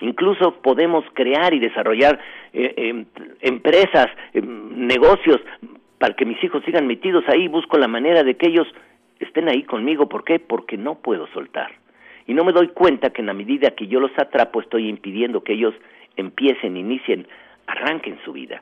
Incluso 0.01 0.61
podemos 0.61 1.03
crear 1.13 1.53
y 1.53 1.59
desarrollar 1.59 2.19
eh, 2.53 2.73
em, 2.77 3.05
empresas, 3.41 4.07
em, 4.33 4.85
negocios 4.87 5.41
para 5.97 6.15
que 6.15 6.25
mis 6.25 6.41
hijos 6.43 6.63
sigan 6.65 6.85
metidos 6.85 7.23
ahí. 7.27 7.47
Busco 7.47 7.77
la 7.77 7.87
manera 7.87 8.23
de 8.23 8.35
que 8.35 8.47
ellos 8.47 8.67
estén 9.19 9.49
ahí 9.49 9.63
conmigo. 9.63 10.07
¿Por 10.07 10.23
qué? 10.23 10.39
Porque 10.39 10.77
no 10.77 10.95
puedo 10.95 11.27
soltar. 11.27 11.71
Y 12.27 12.33
no 12.33 12.43
me 12.43 12.51
doy 12.51 12.69
cuenta 12.69 13.11
que 13.11 13.21
en 13.21 13.27
la 13.27 13.33
medida 13.33 13.71
que 13.71 13.87
yo 13.87 13.99
los 13.99 14.11
atrapo 14.17 14.61
estoy 14.61 14.89
impidiendo 14.89 15.43
que 15.43 15.53
ellos 15.53 15.75
empiecen, 16.15 16.77
inicien, 16.77 17.27
arranquen 17.67 18.17
su 18.23 18.33
vida 18.33 18.61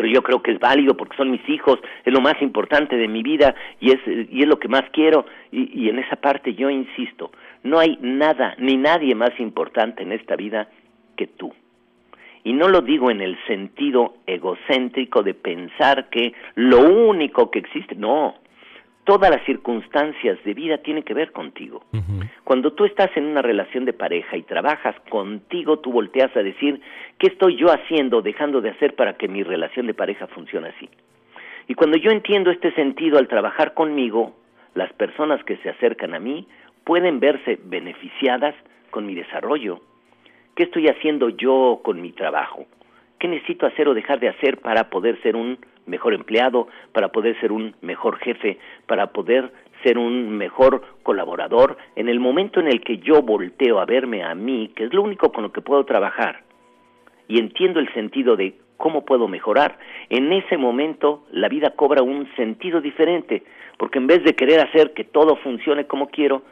pero 0.00 0.08
yo 0.08 0.22
creo 0.22 0.42
que 0.42 0.52
es 0.52 0.58
válido 0.58 0.96
porque 0.96 1.16
son 1.16 1.30
mis 1.30 1.46
hijos, 1.48 1.78
es 2.04 2.12
lo 2.12 2.20
más 2.20 2.40
importante 2.40 2.96
de 2.96 3.08
mi 3.08 3.22
vida 3.22 3.54
y 3.80 3.90
es, 3.90 3.98
y 4.06 4.40
es 4.40 4.48
lo 4.48 4.58
que 4.58 4.68
más 4.68 4.84
quiero. 4.92 5.26
Y, 5.52 5.78
y 5.78 5.88
en 5.88 5.98
esa 5.98 6.16
parte 6.16 6.54
yo 6.54 6.70
insisto, 6.70 7.30
no 7.62 7.78
hay 7.78 7.98
nada 8.00 8.54
ni 8.58 8.76
nadie 8.76 9.14
más 9.14 9.38
importante 9.38 10.02
en 10.02 10.12
esta 10.12 10.36
vida 10.36 10.68
que 11.16 11.26
tú. 11.26 11.52
Y 12.44 12.54
no 12.54 12.68
lo 12.68 12.80
digo 12.80 13.10
en 13.10 13.20
el 13.20 13.36
sentido 13.46 14.14
egocéntrico 14.26 15.22
de 15.22 15.34
pensar 15.34 16.08
que 16.08 16.32
lo 16.54 16.80
único 16.80 17.50
que 17.50 17.58
existe, 17.58 17.94
no, 17.94 18.36
todas 19.04 19.30
las 19.30 19.44
circunstancias 19.44 20.38
de 20.44 20.54
vida 20.54 20.78
tienen 20.78 21.02
que 21.02 21.14
ver 21.14 21.32
contigo. 21.32 21.82
Cuando 22.44 22.72
tú 22.72 22.84
estás 22.84 23.10
en 23.16 23.26
una 23.26 23.42
relación 23.42 23.84
de 23.84 23.92
pareja 23.92 24.36
y 24.36 24.42
trabajas 24.42 24.94
contigo, 25.08 25.78
tú 25.78 25.92
volteas 25.92 26.34
a 26.36 26.42
decir, 26.42 26.80
¿qué 27.18 27.28
estoy 27.28 27.56
yo 27.56 27.68
haciendo, 27.68 28.22
dejando 28.22 28.60
de 28.60 28.70
hacer 28.70 28.94
para 28.94 29.14
que 29.14 29.28
mi 29.28 29.42
relación 29.42 29.86
de 29.86 29.94
pareja 29.94 30.26
funcione 30.28 30.68
así? 30.68 30.88
Y 31.68 31.74
cuando 31.74 31.96
yo 31.96 32.10
entiendo 32.10 32.50
este 32.50 32.72
sentido 32.72 33.18
al 33.18 33.28
trabajar 33.28 33.74
conmigo, 33.74 34.34
las 34.74 34.92
personas 34.92 35.42
que 35.44 35.56
se 35.58 35.70
acercan 35.70 36.14
a 36.14 36.20
mí 36.20 36.46
pueden 36.84 37.20
verse 37.20 37.58
beneficiadas 37.64 38.54
con 38.90 39.06
mi 39.06 39.14
desarrollo. 39.14 39.80
¿Qué 40.56 40.64
estoy 40.64 40.88
haciendo 40.88 41.28
yo 41.28 41.80
con 41.82 42.02
mi 42.02 42.12
trabajo? 42.12 42.66
¿Qué 43.18 43.28
necesito 43.28 43.66
hacer 43.66 43.88
o 43.88 43.94
dejar 43.94 44.18
de 44.18 44.28
hacer 44.28 44.58
para 44.58 44.90
poder 44.90 45.20
ser 45.22 45.36
un 45.36 45.58
mejor 45.90 46.14
empleado, 46.14 46.68
para 46.92 47.08
poder 47.08 47.38
ser 47.40 47.52
un 47.52 47.74
mejor 47.82 48.18
jefe, 48.18 48.58
para 48.86 49.08
poder 49.08 49.52
ser 49.82 49.98
un 49.98 50.30
mejor 50.30 50.82
colaborador, 51.02 51.76
en 51.96 52.08
el 52.08 52.20
momento 52.20 52.60
en 52.60 52.68
el 52.68 52.80
que 52.80 52.98
yo 52.98 53.22
volteo 53.22 53.80
a 53.80 53.86
verme 53.86 54.22
a 54.22 54.34
mí, 54.34 54.70
que 54.74 54.84
es 54.84 54.94
lo 54.94 55.02
único 55.02 55.32
con 55.32 55.42
lo 55.42 55.52
que 55.52 55.60
puedo 55.60 55.84
trabajar, 55.84 56.42
y 57.28 57.38
entiendo 57.38 57.80
el 57.80 57.92
sentido 57.94 58.36
de 58.36 58.54
cómo 58.76 59.04
puedo 59.04 59.28
mejorar, 59.28 59.78
en 60.08 60.32
ese 60.32 60.56
momento 60.56 61.24
la 61.32 61.48
vida 61.48 61.70
cobra 61.76 62.02
un 62.02 62.28
sentido 62.34 62.80
diferente, 62.80 63.42
porque 63.76 63.98
en 63.98 64.06
vez 64.06 64.24
de 64.24 64.34
querer 64.34 64.60
hacer 64.60 64.92
que 64.92 65.04
todo 65.04 65.36
funcione 65.36 65.86
como 65.86 66.08
quiero, 66.08 66.42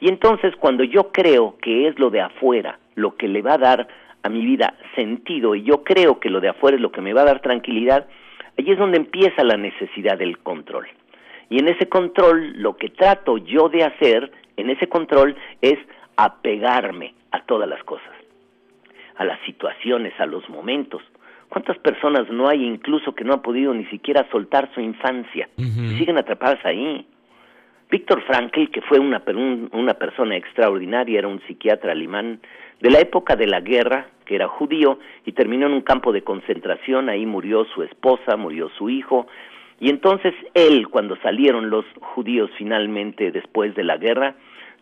y 0.00 0.08
entonces 0.08 0.54
cuando 0.56 0.84
yo 0.84 1.10
creo 1.12 1.56
que 1.62 1.88
es 1.88 1.98
lo 1.98 2.10
de 2.10 2.20
afuera 2.20 2.78
lo 2.94 3.16
que 3.16 3.28
le 3.28 3.42
va 3.42 3.54
a 3.54 3.58
dar 3.58 3.88
a 4.22 4.28
mi 4.28 4.44
vida 4.44 4.74
sentido, 4.94 5.54
y 5.54 5.62
yo 5.62 5.84
creo 5.84 6.18
que 6.18 6.30
lo 6.30 6.40
de 6.40 6.48
afuera 6.48 6.76
es 6.76 6.82
lo 6.82 6.92
que 6.92 7.00
me 7.00 7.12
va 7.12 7.22
a 7.22 7.26
dar 7.26 7.40
tranquilidad, 7.40 8.06
Allí 8.58 8.72
es 8.72 8.78
donde 8.78 8.96
empieza 8.96 9.44
la 9.44 9.56
necesidad 9.56 10.18
del 10.18 10.38
control. 10.38 10.86
Y 11.48 11.58
en 11.58 11.68
ese 11.68 11.88
control, 11.88 12.54
lo 12.56 12.76
que 12.76 12.88
trato 12.88 13.38
yo 13.38 13.68
de 13.68 13.84
hacer, 13.84 14.32
en 14.56 14.70
ese 14.70 14.88
control, 14.88 15.36
es 15.60 15.78
apegarme 16.16 17.14
a 17.30 17.42
todas 17.42 17.68
las 17.68 17.82
cosas, 17.84 18.12
a 19.16 19.24
las 19.24 19.38
situaciones, 19.44 20.18
a 20.18 20.26
los 20.26 20.48
momentos. 20.48 21.02
¿Cuántas 21.48 21.78
personas 21.78 22.28
no 22.30 22.48
hay 22.48 22.64
incluso 22.64 23.14
que 23.14 23.24
no 23.24 23.34
han 23.34 23.42
podido 23.42 23.72
ni 23.72 23.84
siquiera 23.86 24.26
soltar 24.30 24.70
su 24.74 24.80
infancia? 24.80 25.48
y 25.56 25.98
siguen 25.98 26.18
atrapadas 26.18 26.64
ahí. 26.64 27.06
Víctor 27.88 28.22
Frankl, 28.22 28.68
que 28.70 28.80
fue 28.82 28.98
una, 28.98 29.22
una 29.72 29.94
persona 29.94 30.36
extraordinaria, 30.36 31.20
era 31.20 31.28
un 31.28 31.40
psiquiatra 31.46 31.92
alemán 31.92 32.40
de 32.80 32.90
la 32.90 32.98
época 32.98 33.36
de 33.36 33.46
la 33.46 33.60
guerra, 33.60 34.08
que 34.26 34.34
era 34.34 34.48
judío, 34.48 34.98
y 35.24 35.32
terminó 35.32 35.66
en 35.66 35.72
un 35.72 35.80
campo 35.80 36.12
de 36.12 36.22
concentración, 36.22 37.08
ahí 37.08 37.24
murió 37.24 37.64
su 37.64 37.82
esposa, 37.82 38.36
murió 38.36 38.68
su 38.76 38.90
hijo, 38.90 39.26
y 39.80 39.90
entonces 39.90 40.34
él, 40.54 40.88
cuando 40.88 41.16
salieron 41.16 41.70
los 41.70 41.84
judíos 42.00 42.50
finalmente 42.58 43.30
después 43.30 43.74
de 43.74 43.84
la 43.84 43.96
guerra, 43.96 44.34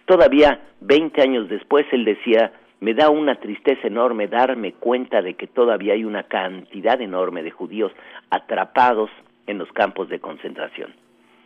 todavía 0.07 0.61
20 0.81 1.21
años 1.23 1.49
después, 1.49 1.87
él 1.93 2.05
decía, 2.05 2.53
me 2.81 2.95
da 2.95 3.11
una 3.11 3.37
tristeza 3.37 3.87
enorme 3.87 4.29
darme 4.29 4.73
cuenta 4.73 5.23
de 5.23 5.35
que 5.35 5.47
todavía 5.47 5.95
hay 5.95 6.05
una 6.05 6.25
cantidad 6.25 7.01
enorme 7.01 7.43
de 7.43 7.51
judíos 7.51 7.93
atrapados 8.31 9.11
en 9.47 9.59
los 9.59 9.71
campos 9.73 10.09
de 10.09 10.21
concentración. 10.21 10.95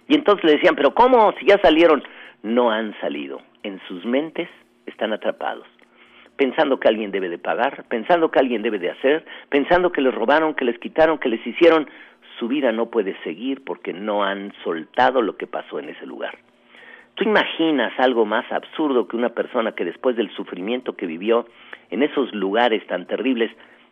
Y 0.08 0.14
entonces 0.14 0.44
le 0.44 0.52
decían, 0.52 0.74
pero 0.74 0.94
¿cómo? 0.94 1.32
Si 1.38 1.46
ya 1.46 1.58
salieron. 1.62 2.02
No 2.42 2.70
han 2.70 2.98
salido. 3.00 3.42
En 3.64 3.80
sus 3.88 4.04
mentes 4.04 4.48
están 4.86 5.12
atrapados 5.12 5.66
pensando 6.38 6.78
que 6.78 6.88
alguien 6.88 7.10
debe 7.10 7.28
de 7.28 7.36
pagar, 7.36 7.84
pensando 7.88 8.30
que 8.30 8.38
alguien 8.38 8.62
debe 8.62 8.78
de 8.78 8.90
hacer, 8.90 9.26
pensando 9.50 9.92
que 9.92 10.00
les 10.00 10.14
robaron, 10.14 10.54
que 10.54 10.64
les 10.64 10.78
quitaron, 10.78 11.18
que 11.18 11.28
les 11.28 11.44
hicieron, 11.46 11.90
su 12.38 12.46
vida 12.46 12.70
no 12.70 12.86
puede 12.86 13.16
seguir 13.24 13.64
porque 13.64 13.92
no 13.92 14.24
han 14.24 14.54
soltado 14.62 15.20
lo 15.20 15.36
que 15.36 15.48
pasó 15.48 15.80
en 15.80 15.88
ese 15.90 16.06
lugar. 16.06 16.38
¿Tú 17.16 17.24
imaginas 17.24 17.92
algo 17.98 18.24
más 18.24 18.50
absurdo 18.52 19.08
que 19.08 19.16
una 19.16 19.30
persona 19.30 19.72
que 19.72 19.84
después 19.84 20.14
del 20.16 20.30
sufrimiento 20.30 20.94
que 20.94 21.06
vivió 21.06 21.48
en 21.90 22.04
esos 22.04 22.32
lugares 22.32 22.86
tan 22.86 23.06
terribles 23.08 23.50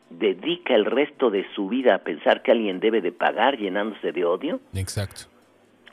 dedica 0.09 0.76
el 0.76 0.85
resto 0.85 1.31
de 1.31 1.45
su 1.57 1.69
vida 1.69 1.97
a 1.97 1.99
pensar 1.99 2.43
que 2.43 2.53
alguien 2.53 2.79
debe 2.79 3.00
de 3.00 3.11
pagar 3.11 3.59
llenándose 3.59 4.12
de 4.12 4.25
odio? 4.25 4.61
Exacto. 4.73 5.36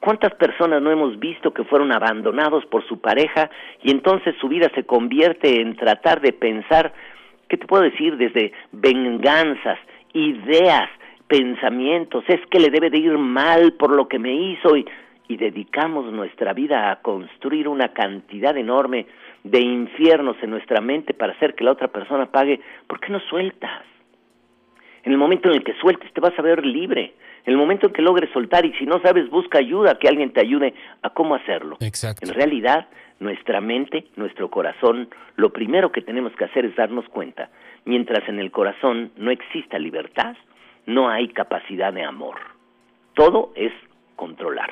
¿Cuántas 0.03 0.35
personas 0.35 0.81
no 0.81 0.91
hemos 0.91 1.17
visto 1.17 1.53
que 1.53 1.63
fueron 1.63 1.93
abandonados 1.93 2.65
por 2.65 2.85
su 2.85 2.99
pareja 2.99 3.49
y 3.81 3.89
entonces 3.89 4.35
su 4.41 4.49
vida 4.49 4.69
se 4.75 4.83
convierte 4.83 5.61
en 5.61 5.77
tratar 5.77 6.19
de 6.19 6.33
pensar, 6.33 6.91
¿qué 7.47 7.55
te 7.55 7.65
puedo 7.65 7.83
decir? 7.83 8.17
Desde 8.17 8.51
venganzas, 8.73 9.79
ideas, 10.11 10.89
pensamientos, 11.25 12.25
es 12.27 12.41
que 12.47 12.59
le 12.59 12.69
debe 12.69 12.89
de 12.89 12.97
ir 12.97 13.17
mal 13.17 13.75
por 13.79 13.91
lo 13.91 14.09
que 14.09 14.19
me 14.19 14.33
hizo 14.33 14.75
y, 14.75 14.85
y 15.29 15.37
dedicamos 15.37 16.11
nuestra 16.11 16.51
vida 16.51 16.91
a 16.91 16.97
construir 16.97 17.69
una 17.69 17.93
cantidad 17.93 18.57
enorme 18.57 19.07
de 19.45 19.61
infiernos 19.61 20.35
en 20.41 20.49
nuestra 20.49 20.81
mente 20.81 21.13
para 21.13 21.31
hacer 21.31 21.55
que 21.55 21.63
la 21.63 21.71
otra 21.71 21.87
persona 21.87 22.25
pague, 22.25 22.59
¿por 22.87 22.99
qué 22.99 23.09
no 23.09 23.21
sueltas? 23.21 23.83
En 25.03 25.13
el 25.13 25.17
momento 25.17 25.47
en 25.47 25.55
el 25.55 25.63
que 25.63 25.75
sueltes 25.75 26.11
te 26.11 26.19
vas 26.19 26.37
a 26.37 26.41
ver 26.41 26.65
libre, 26.65 27.13
el 27.45 27.57
momento 27.57 27.87
en 27.87 27.93
que 27.93 28.01
logres 28.01 28.31
soltar 28.31 28.65
y 28.65 28.73
si 28.73 28.85
no 28.85 29.01
sabes, 29.01 29.29
busca 29.29 29.59
ayuda, 29.59 29.99
que 29.99 30.07
alguien 30.07 30.31
te 30.31 30.41
ayude 30.41 30.73
a 31.01 31.09
cómo 31.09 31.35
hacerlo. 31.35 31.77
Exacto. 31.81 32.25
En 32.25 32.33
realidad, 32.33 32.87
nuestra 33.19 33.59
mente, 33.61 34.05
nuestro 34.15 34.49
corazón, 34.49 35.09
lo 35.35 35.51
primero 35.51 35.91
que 35.91 36.01
tenemos 36.01 36.33
que 36.35 36.45
hacer 36.45 36.65
es 36.65 36.75
darnos 36.75 37.07
cuenta. 37.09 37.49
Mientras 37.85 38.27
en 38.29 38.39
el 38.39 38.51
corazón 38.51 39.11
no 39.17 39.31
exista 39.31 39.77
libertad, 39.77 40.35
no 40.85 41.09
hay 41.09 41.29
capacidad 41.29 41.93
de 41.93 42.03
amor. 42.03 42.35
Todo 43.13 43.51
es 43.55 43.73
controlar. 44.15 44.71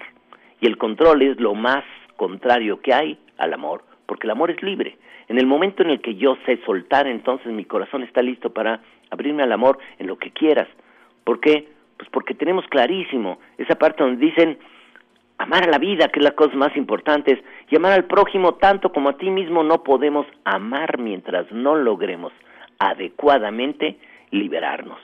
Y 0.60 0.68
el 0.68 0.78
control 0.78 1.22
es 1.24 1.40
lo 1.40 1.56
más 1.56 1.84
contrario 2.16 2.82
que 2.82 2.94
hay 2.94 3.20
al 3.38 3.54
amor, 3.54 3.84
porque 4.06 4.28
el 4.28 4.32
amor 4.32 4.52
es 4.52 4.62
libre. 4.62 4.98
En 5.28 5.40
el 5.40 5.46
momento 5.46 5.84
en 5.84 5.90
el 5.90 6.02
que 6.02 6.16
yo 6.16 6.38
sé 6.46 6.60
soltar, 6.66 7.08
entonces 7.08 7.52
mi 7.52 7.66
corazón 7.66 8.04
está 8.04 8.22
listo 8.22 8.52
para 8.52 8.82
abrirme 9.10 9.44
al 9.44 9.52
amor 9.52 9.80
en 9.98 10.08
lo 10.08 10.18
que 10.18 10.32
quieras. 10.32 10.68
¿Por 11.24 11.40
qué? 11.40 11.68
Pues 12.02 12.10
porque 12.10 12.34
tenemos 12.34 12.66
clarísimo 12.66 13.38
esa 13.60 13.76
parte 13.76 14.02
donde 14.04 14.26
dicen 14.26 14.58
amar 15.38 15.68
a 15.68 15.70
la 15.70 15.78
vida, 15.78 16.08
que 16.08 16.20
es 16.20 16.24
la 16.24 16.32
cosa 16.32 16.56
más 16.56 16.76
importante, 16.76 17.44
y 17.70 17.76
amar 17.76 17.92
al 17.92 18.06
prójimo 18.06 18.56
tanto 18.56 18.92
como 18.92 19.10
a 19.10 19.18
ti 19.18 19.30
mismo 19.30 19.62
no 19.62 19.84
podemos 19.84 20.26
amar 20.44 20.98
mientras 20.98 21.52
no 21.52 21.76
logremos 21.76 22.34
adecuadamente 22.80 24.00
liberarnos. 24.32 24.98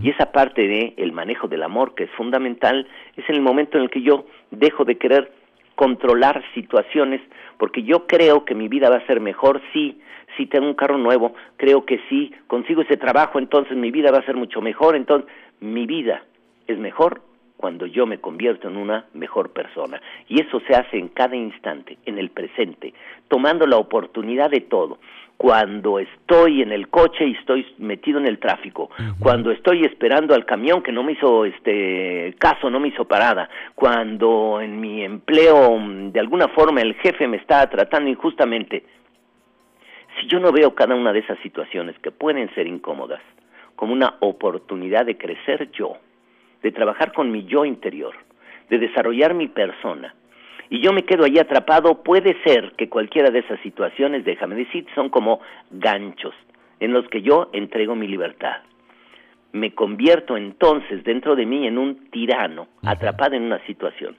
Y 0.00 0.10
esa 0.10 0.30
parte 0.30 0.68
de 0.68 0.94
el 0.96 1.10
manejo 1.10 1.48
del 1.48 1.64
amor 1.64 1.96
que 1.96 2.04
es 2.04 2.10
fundamental 2.12 2.86
es 3.16 3.28
en 3.28 3.34
el 3.34 3.42
momento 3.42 3.76
en 3.76 3.82
el 3.82 3.90
que 3.90 4.02
yo 4.02 4.24
dejo 4.52 4.84
de 4.84 4.96
querer 4.96 5.32
controlar 5.74 6.44
situaciones 6.54 7.20
porque 7.58 7.82
yo 7.82 8.06
creo 8.06 8.44
que 8.44 8.54
mi 8.54 8.68
vida 8.68 8.90
va 8.90 8.98
a 8.98 9.06
ser 9.06 9.18
mejor 9.20 9.60
si 9.72 10.00
si 10.36 10.46
tengo 10.46 10.66
un 10.66 10.74
carro 10.74 10.98
nuevo, 10.98 11.34
creo 11.56 11.84
que 11.84 12.00
si 12.08 12.32
consigo 12.46 12.82
ese 12.82 12.96
trabajo, 12.96 13.40
entonces 13.40 13.76
mi 13.76 13.90
vida 13.90 14.12
va 14.12 14.18
a 14.18 14.24
ser 14.26 14.36
mucho 14.36 14.60
mejor, 14.60 14.94
entonces 14.94 15.28
mi 15.60 15.86
vida 15.86 16.22
es 16.66 16.78
mejor 16.78 17.22
cuando 17.56 17.86
yo 17.86 18.06
me 18.06 18.18
convierto 18.18 18.68
en 18.68 18.76
una 18.76 19.06
mejor 19.14 19.52
persona. 19.52 20.00
Y 20.28 20.40
eso 20.40 20.60
se 20.68 20.74
hace 20.74 20.98
en 20.98 21.08
cada 21.08 21.36
instante, 21.36 21.96
en 22.04 22.18
el 22.18 22.30
presente, 22.30 22.92
tomando 23.28 23.66
la 23.66 23.76
oportunidad 23.76 24.50
de 24.50 24.60
todo. 24.60 24.98
Cuando 25.36 25.98
estoy 25.98 26.62
en 26.62 26.72
el 26.72 26.88
coche 26.88 27.26
y 27.26 27.32
estoy 27.32 27.66
metido 27.78 28.18
en 28.18 28.26
el 28.26 28.38
tráfico, 28.38 28.90
cuando 29.18 29.50
estoy 29.50 29.84
esperando 29.84 30.34
al 30.34 30.44
camión 30.44 30.82
que 30.82 30.92
no 30.92 31.02
me 31.02 31.12
hizo 31.12 31.44
este 31.44 32.34
caso, 32.38 32.70
no 32.70 32.78
me 32.78 32.88
hizo 32.88 33.04
parada, 33.06 33.48
cuando 33.74 34.60
en 34.60 34.80
mi 34.80 35.02
empleo 35.02 35.76
de 36.12 36.20
alguna 36.20 36.48
forma 36.48 36.82
el 36.82 36.94
jefe 36.94 37.26
me 37.26 37.38
está 37.38 37.68
tratando 37.68 38.08
injustamente, 38.08 38.84
si 40.20 40.28
yo 40.28 40.38
no 40.38 40.52
veo 40.52 40.74
cada 40.74 40.94
una 40.94 41.12
de 41.12 41.18
esas 41.18 41.38
situaciones 41.40 41.98
que 41.98 42.12
pueden 42.12 42.54
ser 42.54 42.66
incómodas 42.66 43.20
como 43.74 43.92
una 43.92 44.16
oportunidad 44.20 45.04
de 45.04 45.16
crecer 45.16 45.70
yo, 45.72 45.96
de 46.64 46.72
trabajar 46.72 47.12
con 47.12 47.30
mi 47.30 47.44
yo 47.44 47.64
interior, 47.64 48.14
de 48.70 48.78
desarrollar 48.78 49.34
mi 49.34 49.46
persona, 49.46 50.14
y 50.70 50.80
yo 50.80 50.92
me 50.92 51.04
quedo 51.04 51.24
ahí 51.24 51.38
atrapado, 51.38 52.02
puede 52.02 52.36
ser 52.42 52.72
que 52.76 52.88
cualquiera 52.88 53.30
de 53.30 53.40
esas 53.40 53.60
situaciones, 53.60 54.24
déjame 54.24 54.56
decir, 54.56 54.86
son 54.94 55.10
como 55.10 55.40
ganchos 55.70 56.34
en 56.80 56.92
los 56.92 57.06
que 57.08 57.22
yo 57.22 57.50
entrego 57.52 57.94
mi 57.94 58.08
libertad. 58.08 58.62
Me 59.52 59.72
convierto 59.72 60.36
entonces 60.36 61.04
dentro 61.04 61.36
de 61.36 61.46
mí 61.46 61.66
en 61.66 61.78
un 61.78 62.10
tirano, 62.10 62.66
atrapado 62.82 63.36
en 63.36 63.42
una 63.44 63.64
situación. 63.66 64.16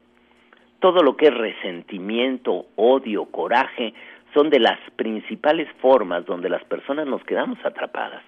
Todo 0.80 1.02
lo 1.02 1.18
que 1.18 1.28
es 1.28 1.34
resentimiento, 1.34 2.68
odio, 2.76 3.26
coraje, 3.26 3.94
son 4.34 4.50
de 4.50 4.60
las 4.60 4.80
principales 4.96 5.68
formas 5.82 6.26
donde 6.26 6.48
las 6.48 6.64
personas 6.66 7.08
nos 7.08 7.24
quedamos 7.24 7.58
atrapadas. 7.66 8.24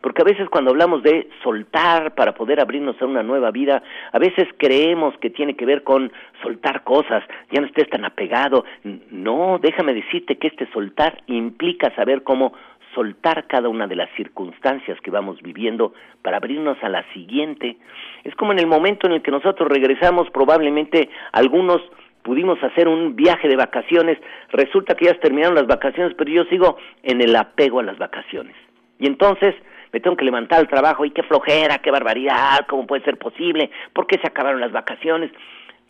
Porque 0.00 0.22
a 0.22 0.24
veces 0.24 0.48
cuando 0.48 0.70
hablamos 0.70 1.02
de 1.02 1.28
soltar 1.42 2.14
para 2.14 2.34
poder 2.34 2.60
abrirnos 2.60 3.00
a 3.00 3.06
una 3.06 3.22
nueva 3.22 3.50
vida, 3.50 3.82
a 4.12 4.18
veces 4.18 4.46
creemos 4.56 5.16
que 5.18 5.30
tiene 5.30 5.56
que 5.56 5.66
ver 5.66 5.82
con 5.82 6.12
soltar 6.42 6.84
cosas, 6.84 7.24
ya 7.50 7.60
no 7.60 7.66
estés 7.66 7.88
tan 7.90 8.04
apegado. 8.04 8.64
No, 9.10 9.58
déjame 9.60 9.94
decirte 9.94 10.36
que 10.36 10.48
este 10.48 10.70
soltar 10.72 11.22
implica 11.26 11.94
saber 11.94 12.22
cómo 12.22 12.52
soltar 12.94 13.46
cada 13.46 13.68
una 13.68 13.86
de 13.86 13.94
las 13.94 14.08
circunstancias 14.16 14.98
que 15.02 15.10
vamos 15.10 15.40
viviendo 15.42 15.92
para 16.22 16.38
abrirnos 16.38 16.82
a 16.82 16.88
la 16.88 17.04
siguiente. 17.12 17.76
Es 18.24 18.34
como 18.36 18.52
en 18.52 18.58
el 18.58 18.66
momento 18.66 19.06
en 19.06 19.12
el 19.12 19.22
que 19.22 19.30
nosotros 19.30 19.68
regresamos, 19.68 20.30
probablemente 20.30 21.10
algunos 21.32 21.82
pudimos 22.22 22.60
hacer 22.64 22.88
un 22.88 23.14
viaje 23.14 23.46
de 23.48 23.54
vacaciones, 23.54 24.18
resulta 24.50 24.94
que 24.94 25.04
ya 25.04 25.14
terminaron 25.20 25.54
las 25.54 25.66
vacaciones, 25.66 26.14
pero 26.18 26.30
yo 26.30 26.44
sigo 26.46 26.76
en 27.04 27.20
el 27.20 27.36
apego 27.36 27.80
a 27.80 27.84
las 27.84 27.98
vacaciones. 27.98 28.56
Y 28.98 29.06
entonces 29.06 29.54
me 29.96 30.00
tengo 30.00 30.14
que 30.14 30.26
levantar 30.26 30.58
al 30.58 30.68
trabajo 30.68 31.06
y 31.06 31.10
qué 31.10 31.22
flojera, 31.22 31.78
qué 31.78 31.90
barbaridad, 31.90 32.66
cómo 32.68 32.86
puede 32.86 33.02
ser 33.02 33.16
posible, 33.16 33.70
por 33.94 34.06
qué 34.06 34.18
se 34.18 34.26
acabaron 34.26 34.60
las 34.60 34.70
vacaciones. 34.70 35.30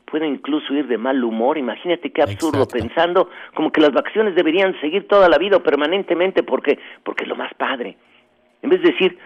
Puedo 0.05 0.25
incluso 0.25 0.73
ir 0.75 0.87
de 0.87 0.97
mal 0.97 1.25
humor, 1.25 1.59
imagínate 1.59 2.12
qué 2.12 2.23
absurdo 2.23 2.69
pensando 2.69 3.29
como 3.57 3.73
que 3.73 3.81
las 3.81 3.90
vacaciones 3.90 4.37
deberían 4.37 4.81
seguir 4.81 5.09
toda 5.09 5.29
la 5.29 5.38
vida 5.38 5.57
o 5.57 5.62
permanentemente 5.64 6.45
porque 6.45 6.79
porque 7.03 7.25
es 7.25 7.29
lo 7.29 7.35
más 7.35 7.53
padre. 7.55 7.97
En 8.62 8.71
vez 8.71 8.81
de 8.81 8.92
decir 8.92 9.19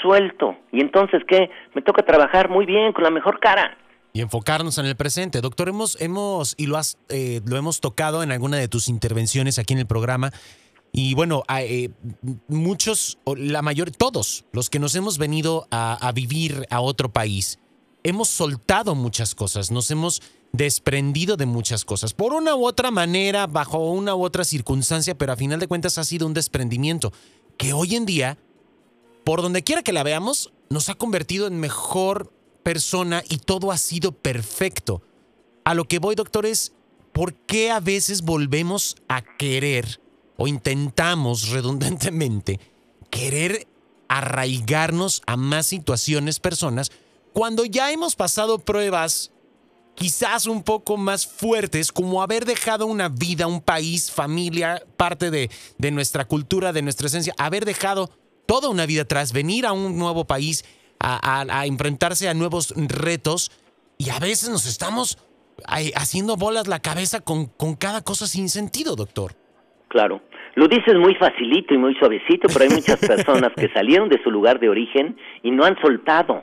suelto 0.00 0.56
y 0.70 0.82
entonces 0.82 1.20
qué, 1.26 1.50
me 1.74 1.82
toca 1.82 2.04
trabajar 2.04 2.48
muy 2.48 2.64
bien 2.64 2.92
con 2.92 3.02
la 3.02 3.10
mejor 3.10 3.40
cara 3.40 3.76
y 4.12 4.20
enfocarnos 4.20 4.78
en 4.78 4.86
el 4.86 4.96
presente. 4.96 5.40
Doctor, 5.40 5.68
hemos, 5.68 6.00
hemos 6.00 6.54
y 6.56 6.66
lo, 6.66 6.76
has, 6.76 6.98
eh, 7.08 7.40
lo 7.44 7.56
hemos 7.56 7.80
tocado 7.80 8.22
en 8.22 8.32
alguna 8.32 8.56
de 8.56 8.66
tus 8.66 8.88
intervenciones 8.88 9.58
aquí 9.58 9.74
en 9.74 9.80
el 9.80 9.86
programa. 9.86 10.30
Y 11.00 11.14
bueno, 11.14 11.44
eh, 11.48 11.90
muchos, 12.48 13.18
la 13.24 13.62
mayor, 13.62 13.92
todos 13.92 14.44
los 14.50 14.68
que 14.68 14.80
nos 14.80 14.96
hemos 14.96 15.16
venido 15.16 15.68
a, 15.70 15.94
a, 15.94 16.10
vivir 16.10 16.66
a 16.70 16.80
otro 16.80 17.12
país, 17.12 17.60
hemos 18.02 18.26
soltado 18.26 18.96
muchas 18.96 19.36
cosas, 19.36 19.70
nos 19.70 19.92
hemos 19.92 20.22
desprendido 20.50 21.36
de 21.36 21.46
muchas 21.46 21.84
cosas, 21.84 22.14
por 22.14 22.32
una 22.32 22.56
u 22.56 22.66
otra 22.66 22.90
manera, 22.90 23.46
bajo 23.46 23.78
una 23.78 24.16
u 24.16 24.24
otra 24.24 24.42
circunstancia, 24.42 25.16
pero 25.16 25.32
a 25.32 25.36
final 25.36 25.60
de 25.60 25.68
cuentas 25.68 25.98
ha 25.98 26.04
sido 26.04 26.26
un 26.26 26.34
desprendimiento 26.34 27.12
que 27.56 27.72
hoy 27.72 27.94
en 27.94 28.04
día, 28.04 28.36
por 29.22 29.40
donde 29.40 29.62
quiera 29.62 29.84
que 29.84 29.92
la 29.92 30.02
veamos, 30.02 30.52
nos 30.68 30.88
ha 30.88 30.96
convertido 30.96 31.46
en 31.46 31.60
mejor 31.60 32.32
persona 32.64 33.22
y 33.28 33.38
todo 33.38 33.70
ha 33.70 33.78
sido 33.78 34.10
perfecto. 34.10 35.00
A 35.62 35.74
lo 35.74 35.84
que 35.84 36.00
voy, 36.00 36.16
doctor, 36.16 36.44
es 36.44 36.72
por 37.12 37.34
qué 37.34 37.70
a 37.70 37.78
veces 37.78 38.22
volvemos 38.22 38.96
a 39.06 39.22
querer 39.22 40.00
o 40.38 40.46
intentamos 40.46 41.50
redundantemente 41.50 42.58
querer 43.10 43.66
arraigarnos 44.08 45.20
a 45.26 45.36
más 45.36 45.66
situaciones, 45.66 46.40
personas, 46.40 46.90
cuando 47.34 47.64
ya 47.66 47.92
hemos 47.92 48.16
pasado 48.16 48.58
pruebas 48.58 49.32
quizás 49.94 50.46
un 50.46 50.62
poco 50.62 50.96
más 50.96 51.26
fuertes, 51.26 51.90
como 51.90 52.22
haber 52.22 52.44
dejado 52.44 52.86
una 52.86 53.08
vida, 53.08 53.48
un 53.48 53.60
país, 53.60 54.10
familia, 54.12 54.82
parte 54.96 55.30
de, 55.30 55.50
de 55.76 55.90
nuestra 55.90 56.24
cultura, 56.24 56.72
de 56.72 56.82
nuestra 56.82 57.08
esencia, 57.08 57.34
haber 57.36 57.64
dejado 57.64 58.10
toda 58.46 58.68
una 58.68 58.86
vida 58.86 59.02
atrás, 59.02 59.32
venir 59.32 59.66
a 59.66 59.72
un 59.72 59.98
nuevo 59.98 60.24
país 60.24 60.64
a, 61.00 61.66
enfrentarse 61.66 62.28
a 62.28 62.34
nuevos 62.34 62.72
retos 62.76 63.50
y 63.98 64.10
a 64.10 64.18
veces 64.18 64.48
nos 64.48 64.66
estamos 64.66 65.18
haciendo 65.94 66.36
bolas 66.36 66.68
la 66.68 66.80
cabeza 66.80 67.20
con, 67.20 67.46
con 67.46 67.74
cada 67.74 68.02
cosa 68.02 68.26
sin 68.26 68.48
sentido, 68.48 68.96
doctor. 68.96 69.36
Claro. 69.88 70.22
Lo 70.58 70.66
dices 70.66 70.96
muy 70.96 71.14
facilito 71.14 71.72
y 71.72 71.78
muy 71.78 71.94
suavecito, 71.94 72.48
pero 72.52 72.64
hay 72.64 72.70
muchas 72.70 72.98
personas 72.98 73.52
que 73.54 73.68
salieron 73.68 74.08
de 74.08 74.20
su 74.24 74.28
lugar 74.32 74.58
de 74.58 74.68
origen 74.68 75.16
y 75.44 75.52
no 75.52 75.62
han 75.62 75.80
soltado. 75.80 76.42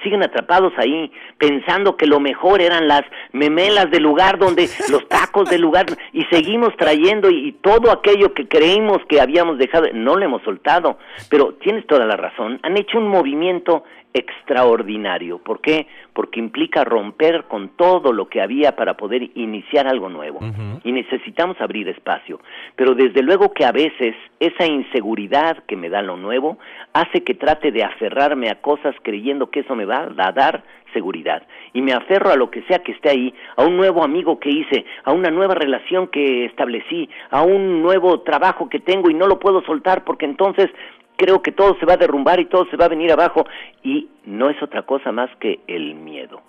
Siguen 0.00 0.22
atrapados 0.22 0.72
ahí, 0.76 1.10
pensando 1.38 1.96
que 1.96 2.06
lo 2.06 2.20
mejor 2.20 2.62
eran 2.62 2.86
las 2.86 3.02
memelas 3.32 3.90
del 3.90 4.04
lugar 4.04 4.38
donde 4.38 4.68
los 4.90 5.08
tacos 5.08 5.50
del 5.50 5.60
lugar. 5.60 5.86
Y 6.12 6.22
seguimos 6.26 6.76
trayendo 6.76 7.30
y, 7.30 7.50
todo 7.60 7.90
aquello 7.90 8.32
que 8.32 8.46
creímos 8.46 8.98
que 9.08 9.20
habíamos 9.20 9.58
dejado, 9.58 9.88
no 9.92 10.14
lo 10.14 10.24
hemos 10.24 10.42
soltado, 10.44 10.98
pero 11.28 11.54
tienes 11.54 11.84
toda 11.88 12.06
la 12.06 12.14
razón, 12.14 12.60
han 12.62 12.78
hecho 12.78 12.98
un 12.98 13.08
movimiento 13.08 13.82
extraordinario. 14.14 15.38
¿Por 15.38 15.60
qué? 15.60 15.86
Porque 16.12 16.40
implica 16.40 16.84
romper 16.84 17.44
con 17.44 17.70
todo 17.70 18.12
lo 18.12 18.28
que 18.28 18.40
había 18.40 18.76
para 18.76 18.96
poder 18.96 19.30
iniciar 19.34 19.86
algo 19.86 20.08
nuevo. 20.08 20.40
Y 20.84 20.92
necesitamos 20.92 21.60
abrir 21.60 21.88
espacio. 21.88 22.40
Pero 22.76 22.94
desde 22.94 23.22
luego 23.22 23.52
que 23.52 23.64
a 23.64 23.72
veces 23.72 24.14
esa 24.40 24.66
inseguridad 24.66 25.64
que 25.64 25.76
me 25.76 25.88
da 25.88 26.02
lo 26.02 26.16
nuevo 26.16 26.58
hace 26.92 27.22
que 27.22 27.34
trate 27.34 27.72
de 27.72 27.84
aferrarme 27.84 28.50
a 28.50 28.60
cosas 28.60 28.94
creyendo 29.02 29.50
que 29.50 29.60
eso 29.60 29.74
me 29.74 29.84
va 29.84 30.08
a 30.16 30.32
dar 30.32 30.62
seguridad. 30.92 31.42
Y 31.72 31.80
me 31.80 31.92
aferro 31.92 32.30
a 32.30 32.36
lo 32.36 32.50
que 32.50 32.62
sea 32.62 32.80
que 32.80 32.92
esté 32.92 33.10
ahí, 33.10 33.34
a 33.56 33.64
un 33.64 33.76
nuevo 33.76 34.04
amigo 34.04 34.38
que 34.38 34.50
hice, 34.50 34.84
a 35.04 35.12
una 35.12 35.30
nueva 35.30 35.54
relación 35.54 36.08
que 36.08 36.44
establecí, 36.44 37.08
a 37.30 37.42
un 37.42 37.82
nuevo 37.82 38.20
trabajo 38.20 38.68
que 38.68 38.80
tengo 38.80 39.10
y 39.10 39.14
no 39.14 39.26
lo 39.26 39.38
puedo 39.38 39.62
soltar 39.62 40.04
porque 40.04 40.26
entonces 40.26 40.68
creo 41.16 41.42
que 41.42 41.52
todo 41.52 41.76
se 41.78 41.86
va 41.86 41.94
a 41.94 41.98
derrumbar 41.98 42.40
y 42.40 42.46
todo 42.46 42.66
se 42.66 42.76
va 42.76 42.86
a 42.86 42.88
venir 42.88 43.12
abajo 43.12 43.44
y 43.82 44.08
no 44.24 44.50
es 44.50 44.62
otra 44.62 44.82
cosa 44.82 45.12
más 45.12 45.30
que 45.36 45.60
el 45.66 45.94
miedo. 45.94 46.42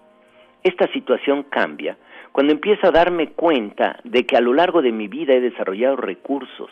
Esta 0.64 0.88
situación 0.94 1.44
cambia 1.44 1.98
cuando 2.32 2.52
empiezo 2.52 2.88
a 2.88 2.92
darme 2.92 3.32
cuenta 3.32 4.00
de 4.04 4.26
que 4.26 4.36
a 4.36 4.42
lo 4.42 4.54
largo 4.54 4.82
de 4.82 4.92
mi 4.92 5.08
vida 5.08 5.34
he 5.34 5.40
desarrollado 5.40 5.98
recursos, 5.98 6.72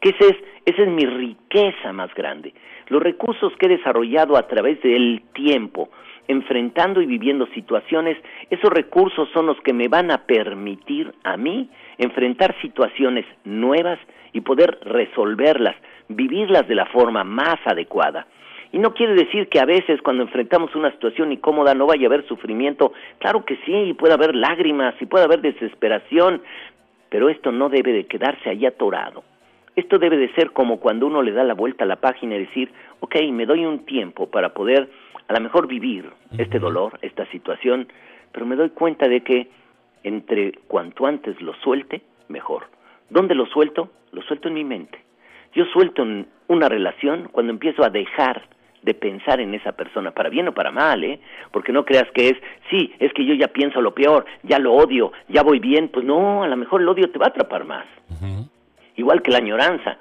que 0.00 0.10
ese 0.10 0.26
es, 0.26 0.36
esa 0.66 0.82
es 0.82 0.88
mi 0.88 1.06
riqueza 1.06 1.92
más 1.92 2.14
grande. 2.14 2.52
Los 2.88 3.02
recursos 3.02 3.52
que 3.58 3.66
he 3.66 3.70
desarrollado 3.70 4.36
a 4.36 4.46
través 4.46 4.80
del 4.82 5.22
tiempo, 5.32 5.90
enfrentando 6.28 7.00
y 7.00 7.06
viviendo 7.06 7.46
situaciones, 7.48 8.16
esos 8.50 8.70
recursos 8.70 9.28
son 9.32 9.46
los 9.46 9.60
que 9.62 9.72
me 9.72 9.88
van 9.88 10.10
a 10.10 10.18
permitir 10.26 11.12
a 11.24 11.36
mí 11.36 11.68
enfrentar 11.96 12.54
situaciones 12.60 13.24
nuevas 13.44 13.98
y 14.32 14.42
poder 14.42 14.78
resolverlas, 14.82 15.74
vivirlas 16.08 16.68
de 16.68 16.74
la 16.74 16.86
forma 16.86 17.24
más 17.24 17.56
adecuada. 17.64 18.26
Y 18.70 18.78
no 18.78 18.92
quiere 18.92 19.14
decir 19.14 19.48
que 19.48 19.60
a 19.60 19.64
veces 19.64 20.00
cuando 20.02 20.22
enfrentamos 20.22 20.74
una 20.74 20.90
situación 20.92 21.32
incómoda 21.32 21.74
no 21.74 21.86
vaya 21.86 22.04
a 22.04 22.08
haber 22.08 22.26
sufrimiento. 22.26 22.92
Claro 23.18 23.44
que 23.44 23.56
sí, 23.64 23.94
puede 23.94 24.12
haber 24.12 24.34
lágrimas 24.34 24.94
y 25.00 25.06
puede 25.06 25.24
haber 25.24 25.40
desesperación, 25.40 26.42
pero 27.08 27.30
esto 27.30 27.50
no 27.50 27.70
debe 27.70 27.92
de 27.92 28.06
quedarse 28.06 28.50
ahí 28.50 28.66
atorado. 28.66 29.24
Esto 29.74 29.98
debe 29.98 30.16
de 30.18 30.32
ser 30.34 30.50
como 30.50 30.80
cuando 30.80 31.06
uno 31.06 31.22
le 31.22 31.32
da 31.32 31.44
la 31.44 31.54
vuelta 31.54 31.84
a 31.84 31.86
la 31.86 31.96
página 31.96 32.34
y 32.34 32.40
decir, 32.40 32.70
ok, 33.00 33.14
me 33.30 33.46
doy 33.46 33.64
un 33.64 33.86
tiempo 33.86 34.28
para 34.28 34.50
poder 34.50 34.90
a 35.28 35.34
lo 35.34 35.40
mejor 35.40 35.66
vivir 35.66 36.10
este 36.36 36.58
dolor, 36.58 36.98
esta 37.02 37.26
situación, 37.26 37.88
pero 38.32 38.46
me 38.46 38.56
doy 38.56 38.70
cuenta 38.70 39.08
de 39.08 39.20
que 39.22 39.48
entre 40.02 40.52
cuanto 40.66 41.06
antes 41.06 41.40
lo 41.40 41.54
suelte, 41.56 42.02
mejor. 42.28 42.64
¿Dónde 43.10 43.34
lo 43.34 43.46
suelto? 43.46 43.90
Lo 44.12 44.22
suelto 44.22 44.48
en 44.48 44.54
mi 44.54 44.64
mente. 44.64 44.98
Yo 45.54 45.64
suelto 45.66 46.02
en 46.02 46.26
una 46.48 46.68
relación 46.68 47.28
cuando 47.30 47.52
empiezo 47.52 47.84
a 47.84 47.90
dejar 47.90 48.42
de 48.82 48.94
pensar 48.94 49.40
en 49.40 49.54
esa 49.54 49.72
persona, 49.72 50.12
para 50.12 50.28
bien 50.28 50.48
o 50.48 50.54
para 50.54 50.70
mal, 50.70 51.02
¿eh? 51.04 51.20
Porque 51.50 51.72
no 51.72 51.84
creas 51.84 52.10
que 52.14 52.28
es, 52.28 52.36
sí, 52.70 52.94
es 52.98 53.12
que 53.12 53.24
yo 53.24 53.34
ya 53.34 53.48
pienso 53.48 53.80
lo 53.80 53.92
peor, 53.92 54.24
ya 54.44 54.58
lo 54.58 54.72
odio, 54.72 55.12
ya 55.28 55.42
voy 55.42 55.58
bien, 55.58 55.88
pues 55.88 56.06
no, 56.06 56.42
a 56.42 56.48
lo 56.48 56.56
mejor 56.56 56.80
el 56.80 56.88
odio 56.88 57.10
te 57.10 57.18
va 57.18 57.26
a 57.26 57.30
atrapar 57.30 57.64
más. 57.64 57.86
Igual 58.96 59.20
que 59.22 59.30
la 59.30 59.38
añoranza. 59.38 59.98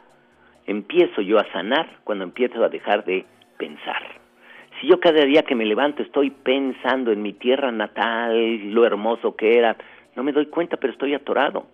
Empiezo 0.66 1.22
yo 1.22 1.40
a 1.40 1.52
sanar 1.52 2.00
cuando 2.04 2.24
empiezo 2.24 2.63
a 2.63 2.70
dejar 2.70 3.04
de 3.06 3.26
pensar. 3.58 4.27
Si 4.80 4.86
yo 4.86 5.00
cada 5.00 5.26
día 5.26 5.42
que 5.42 5.56
me 5.56 5.66
levanto 5.66 6.04
estoy 6.04 6.30
pensando 6.30 7.12
en 7.12 7.24
mi 7.24 7.34
tierra 7.34 7.72
natal, 7.72 8.72
lo 8.72 8.86
hermoso 8.86 9.36
que 9.36 9.58
era, 9.58 9.76
no 10.16 10.22
me 10.22 10.32
doy 10.32 10.48
cuenta, 10.48 10.78
pero 10.78 10.94
estoy 10.94 11.16
atorado. 11.16 11.66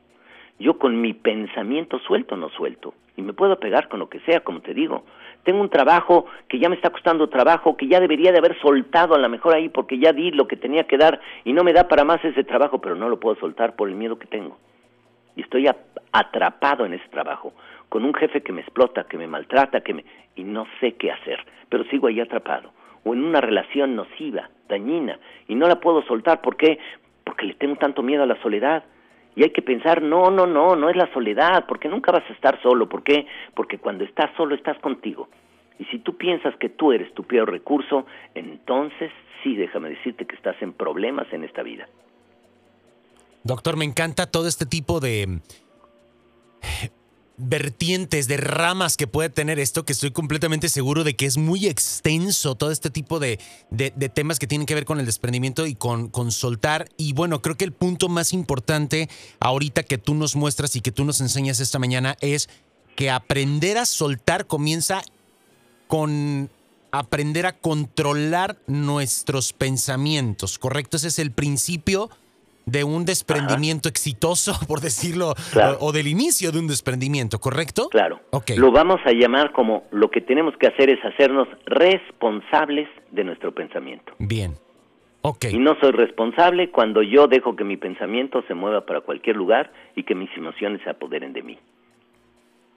Yo 0.58 0.78
con 0.78 1.02
mi 1.02 1.14
pensamiento 1.14 2.00
suelto 2.00 2.38
no 2.38 2.48
suelto 2.50 2.94
y 3.18 3.22
me 3.22 3.34
puedo 3.34 3.60
pegar 3.60 3.90
con 3.90 4.00
lo 4.00 4.08
que 4.08 4.22
sea, 4.22 4.40
como 4.40 4.62
te 4.62 4.74
digo. 4.74 5.04
Tengo 5.44 5.60
un 5.60 5.70
trabajo 5.70 6.28
que 6.48 6.60
ya 6.60 6.70
me 6.70 6.76
está 6.76 6.92
costando 6.92 7.28
trabajo, 7.28 7.76
que 7.76 7.88
ya 7.88 8.00
debería 8.00 8.32
de 8.32 8.38
haber 8.38 8.58
soltado 8.62 9.16
a 9.16 9.20
lo 9.20 9.28
mejor 9.28 9.54
ahí 9.54 9.68
porque 9.68 10.00
ya 10.00 10.14
di 10.14 10.32
lo 10.32 10.48
que 10.48 10.56
tenía 10.56 10.86
que 10.86 10.98
dar 10.98 11.20
y 11.44 11.52
no 11.52 11.66
me 11.66 11.74
da 11.74 11.90
para 11.90 12.06
más 12.06 12.24
ese 12.24 12.46
trabajo, 12.46 12.80
pero 12.80 12.96
no 12.96 13.10
lo 13.10 13.20
puedo 13.20 13.36
soltar 13.36 13.76
por 13.76 13.90
el 13.90 13.96
miedo 13.96 14.18
que 14.18 14.28
tengo. 14.28 14.58
Y 15.36 15.42
estoy 15.42 15.68
atrapado 16.14 16.86
en 16.86 16.94
ese 16.94 17.10
trabajo, 17.10 17.54
con 17.90 18.06
un 18.06 18.14
jefe 18.14 18.42
que 18.42 18.54
me 18.54 18.62
explota, 18.62 19.04
que 19.04 19.18
me 19.18 19.28
maltrata, 19.28 19.82
que 19.82 19.94
me 19.94 20.06
y 20.38 20.46
no 20.46 20.68
sé 20.80 20.94
qué 20.94 21.12
hacer, 21.12 21.46
pero 21.68 21.84
sigo 21.86 22.08
ahí 22.08 22.22
atrapado 22.22 22.72
o 23.04 23.14
en 23.14 23.24
una 23.24 23.42
relación 23.42 23.96
nociva, 23.96 24.50
dañina 24.68 25.20
y 25.48 25.56
no 25.56 25.68
la 25.68 25.80
puedo 25.80 26.04
soltar, 26.04 26.42
¿por 26.42 26.58
qué? 26.58 26.80
Porque 27.24 27.46
le 27.46 27.54
tengo 27.56 27.76
tanto 27.76 28.02
miedo 28.02 28.24
a 28.24 28.28
la 28.28 28.42
soledad 28.42 28.84
y 29.36 29.44
hay 29.44 29.50
que 29.50 29.62
pensar, 29.62 30.02
no, 30.02 30.30
no, 30.30 30.46
no, 30.46 30.76
no 30.76 30.90
es 30.90 30.96
la 30.96 31.12
soledad, 31.14 31.66
porque 31.68 31.90
nunca 31.90 32.12
vas 32.12 32.24
a 32.30 32.34
estar 32.34 32.62
solo. 32.62 32.88
¿Por 32.88 33.04
qué? 33.04 33.26
Porque 33.56 33.80
cuando 33.80 34.04
estás 34.04 34.30
solo 34.38 34.54
estás 34.54 34.78
contigo. 34.80 35.28
Y 35.80 35.86
si 35.86 36.00
tú 36.00 36.16
piensas 36.18 36.56
que 36.58 36.70
tú 36.70 36.92
eres 36.92 37.12
tu 37.14 37.24
peor 37.24 37.50
recurso, 37.50 38.06
entonces 38.36 39.12
sí, 39.42 39.56
déjame 39.56 39.90
decirte 39.90 40.26
que 40.26 40.36
estás 40.36 40.56
en 40.62 40.74
problemas 40.74 41.32
en 41.34 41.44
esta 41.44 41.64
vida. 41.64 41.88
Doctor, 43.44 43.76
me 43.76 43.86
encanta 43.86 44.30
todo 44.30 44.48
este 44.48 44.66
tipo 44.66 45.00
de 45.00 45.40
vertientes, 47.38 48.28
de 48.28 48.38
ramas 48.38 48.96
que 48.96 49.08
puede 49.08 49.30
tener 49.30 49.60
esto, 49.60 49.86
que 49.86 49.94
estoy 49.94 50.12
completamente 50.12 50.70
seguro 50.70 51.04
de 51.04 51.16
que 51.16 51.26
es 51.26 51.38
muy 51.38 51.68
extenso 51.68 52.56
todo 52.56 52.72
este 52.72 52.90
tipo 52.90 53.20
de, 53.20 53.40
temas 54.14 54.40
que 54.40 54.48
tienen 54.48 54.66
que 54.66 54.76
ver 54.76 54.86
con 54.86 55.00
el 55.00 55.06
desprendimiento 55.06 55.66
y 55.66 55.76
con, 55.76 56.10
con, 56.10 56.32
soltar. 56.32 56.90
Y 56.98 57.14
bueno, 57.14 57.42
creo 57.42 57.56
que 57.56 57.66
el 57.66 57.72
punto 57.74 58.10
más 58.10 58.34
importante 58.34 59.10
ahorita 59.40 59.84
que 59.84 59.98
tú 59.98 60.14
nos 60.14 60.36
muestras 60.36 60.76
y 60.76 60.82
que 60.82 60.92
tú 60.92 61.06
nos 61.06 61.22
enseñas 61.22 61.60
esta 61.60 61.80
mañana 61.80 62.16
es 62.22 62.50
que 62.96 63.10
aprender 63.10 63.78
a 63.78 63.86
soltar 63.86 64.46
comienza 64.46 65.02
con 65.88 66.50
aprender 66.94 67.48
a 67.48 67.54
controlar 67.54 68.60
nuestros 68.68 69.52
pensamientos, 69.52 70.60
¿correcto? 70.60 70.98
Ese 70.98 71.08
es 71.08 71.18
el 71.18 71.32
principio 71.32 72.12
de 72.66 72.84
un 72.84 73.06
desprendimiento 73.06 73.90
exitoso, 73.90 74.54
por 74.68 74.80
decirlo, 74.80 75.34
o, 75.80 75.92
del 75.92 76.08
inicio 76.08 76.52
de 76.52 76.60
un 76.60 76.68
desprendimiento, 76.68 77.40
¿correcto? 77.40 77.90
Claro. 77.90 78.22
Lo 78.56 78.72
vamos 78.72 79.00
a 79.06 79.12
llamar 79.12 79.52
como 79.52 79.84
lo 79.92 80.10
que 80.10 80.22
tenemos 80.22 80.56
que 80.58 80.68
hacer 80.68 80.90
es 80.90 81.04
hacernos 81.04 81.48
responsables 81.66 82.88
de 83.12 83.24
nuestro 83.24 83.54
pensamiento. 83.54 84.14
Bien. 84.20 84.56
Okay. 85.26 85.56
Y 85.56 85.58
no 85.58 85.78
soy 85.80 85.92
responsable 85.92 86.70
cuando 86.70 87.02
yo 87.02 87.28
dejo 87.28 87.56
que 87.56 87.64
mi 87.64 87.78
pensamiento 87.78 88.44
se 88.48 88.54
mueva 88.54 88.86
para 88.86 89.00
cualquier 89.02 89.38
lugar 89.38 89.72
y 89.96 90.04
que 90.04 90.16
mis 90.16 90.30
emociones 90.36 90.82
se 90.84 90.90
apoderen 90.90 91.32
de 91.32 91.44
mí. 91.44 91.58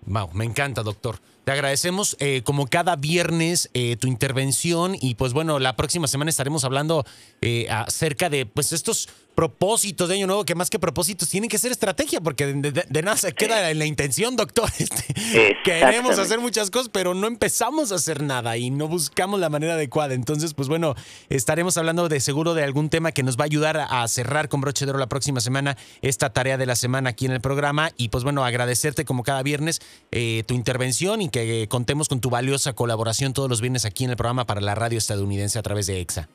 Wow, 0.06 0.30
me 0.32 0.44
encanta, 0.44 0.84
doctor. 0.84 1.16
Te 1.46 1.52
agradecemos 1.52 2.16
eh, 2.18 2.42
como 2.42 2.66
cada 2.66 2.96
viernes 2.96 3.70
eh, 3.72 3.94
tu 4.00 4.08
intervención 4.08 4.96
y 5.00 5.14
pues 5.14 5.32
bueno, 5.32 5.60
la 5.60 5.76
próxima 5.76 6.08
semana 6.08 6.28
estaremos 6.28 6.64
hablando 6.64 7.06
eh, 7.40 7.68
acerca 7.70 8.28
de 8.28 8.46
pues 8.46 8.72
estos 8.72 9.08
propósitos 9.36 10.08
de 10.08 10.14
Año 10.14 10.26
Nuevo, 10.26 10.44
que 10.46 10.54
más 10.54 10.70
que 10.70 10.78
propósitos 10.78 11.28
tienen 11.28 11.50
que 11.50 11.58
ser 11.58 11.70
estrategia, 11.70 12.22
porque 12.22 12.46
de, 12.46 13.02
nada 13.02 13.18
se 13.18 13.34
queda 13.34 13.70
en 13.70 13.78
la 13.78 13.84
intención, 13.84 14.34
doctor. 14.34 14.68
Este, 14.78 15.56
queremos 15.64 16.18
hacer 16.18 16.40
muchas 16.40 16.70
cosas, 16.70 16.88
pero 16.90 17.12
no 17.12 17.26
empezamos 17.26 17.92
a 17.92 17.96
hacer 17.96 18.22
nada 18.22 18.56
y 18.56 18.70
no 18.70 18.88
buscamos 18.88 19.38
la 19.38 19.50
manera 19.50 19.74
adecuada. 19.74 20.14
Entonces, 20.14 20.54
pues 20.54 20.68
bueno, 20.68 20.94
estaremos 21.28 21.76
hablando 21.76 22.08
de 22.08 22.20
seguro 22.20 22.54
de 22.54 22.64
algún 22.64 22.88
tema 22.88 23.12
que 23.12 23.22
nos 23.22 23.36
va 23.36 23.42
a 23.42 23.44
ayudar 23.44 23.86
a 23.90 24.08
cerrar 24.08 24.48
con 24.48 24.62
broche 24.62 24.86
de 24.86 24.90
oro 24.90 24.98
la 24.98 25.08
próxima 25.08 25.40
semana 25.40 25.76
esta 26.00 26.32
tarea 26.32 26.56
de 26.56 26.64
la 26.64 26.76
semana 26.76 27.10
aquí 27.10 27.26
en 27.26 27.32
el 27.32 27.40
programa. 27.42 27.90
Y 27.98 28.08
pues 28.08 28.24
bueno, 28.24 28.44
agradecerte 28.44 29.04
como 29.04 29.22
cada 29.22 29.42
viernes 29.42 29.80
tu 30.10 30.54
intervención 30.54 31.20
y 31.20 31.28
que 31.44 31.68
contemos 31.68 32.08
con 32.08 32.20
tu 32.20 32.30
valiosa 32.30 32.74
colaboración 32.74 33.32
todos 33.32 33.50
los 33.50 33.60
viernes 33.60 33.84
aquí 33.84 34.04
en 34.04 34.10
el 34.10 34.16
programa 34.16 34.46
para 34.46 34.60
la 34.60 34.74
radio 34.74 34.96
estadounidense 34.96 35.58
a 35.58 35.62
través 35.62 35.86
de 35.86 36.00
EXA. 36.00 36.28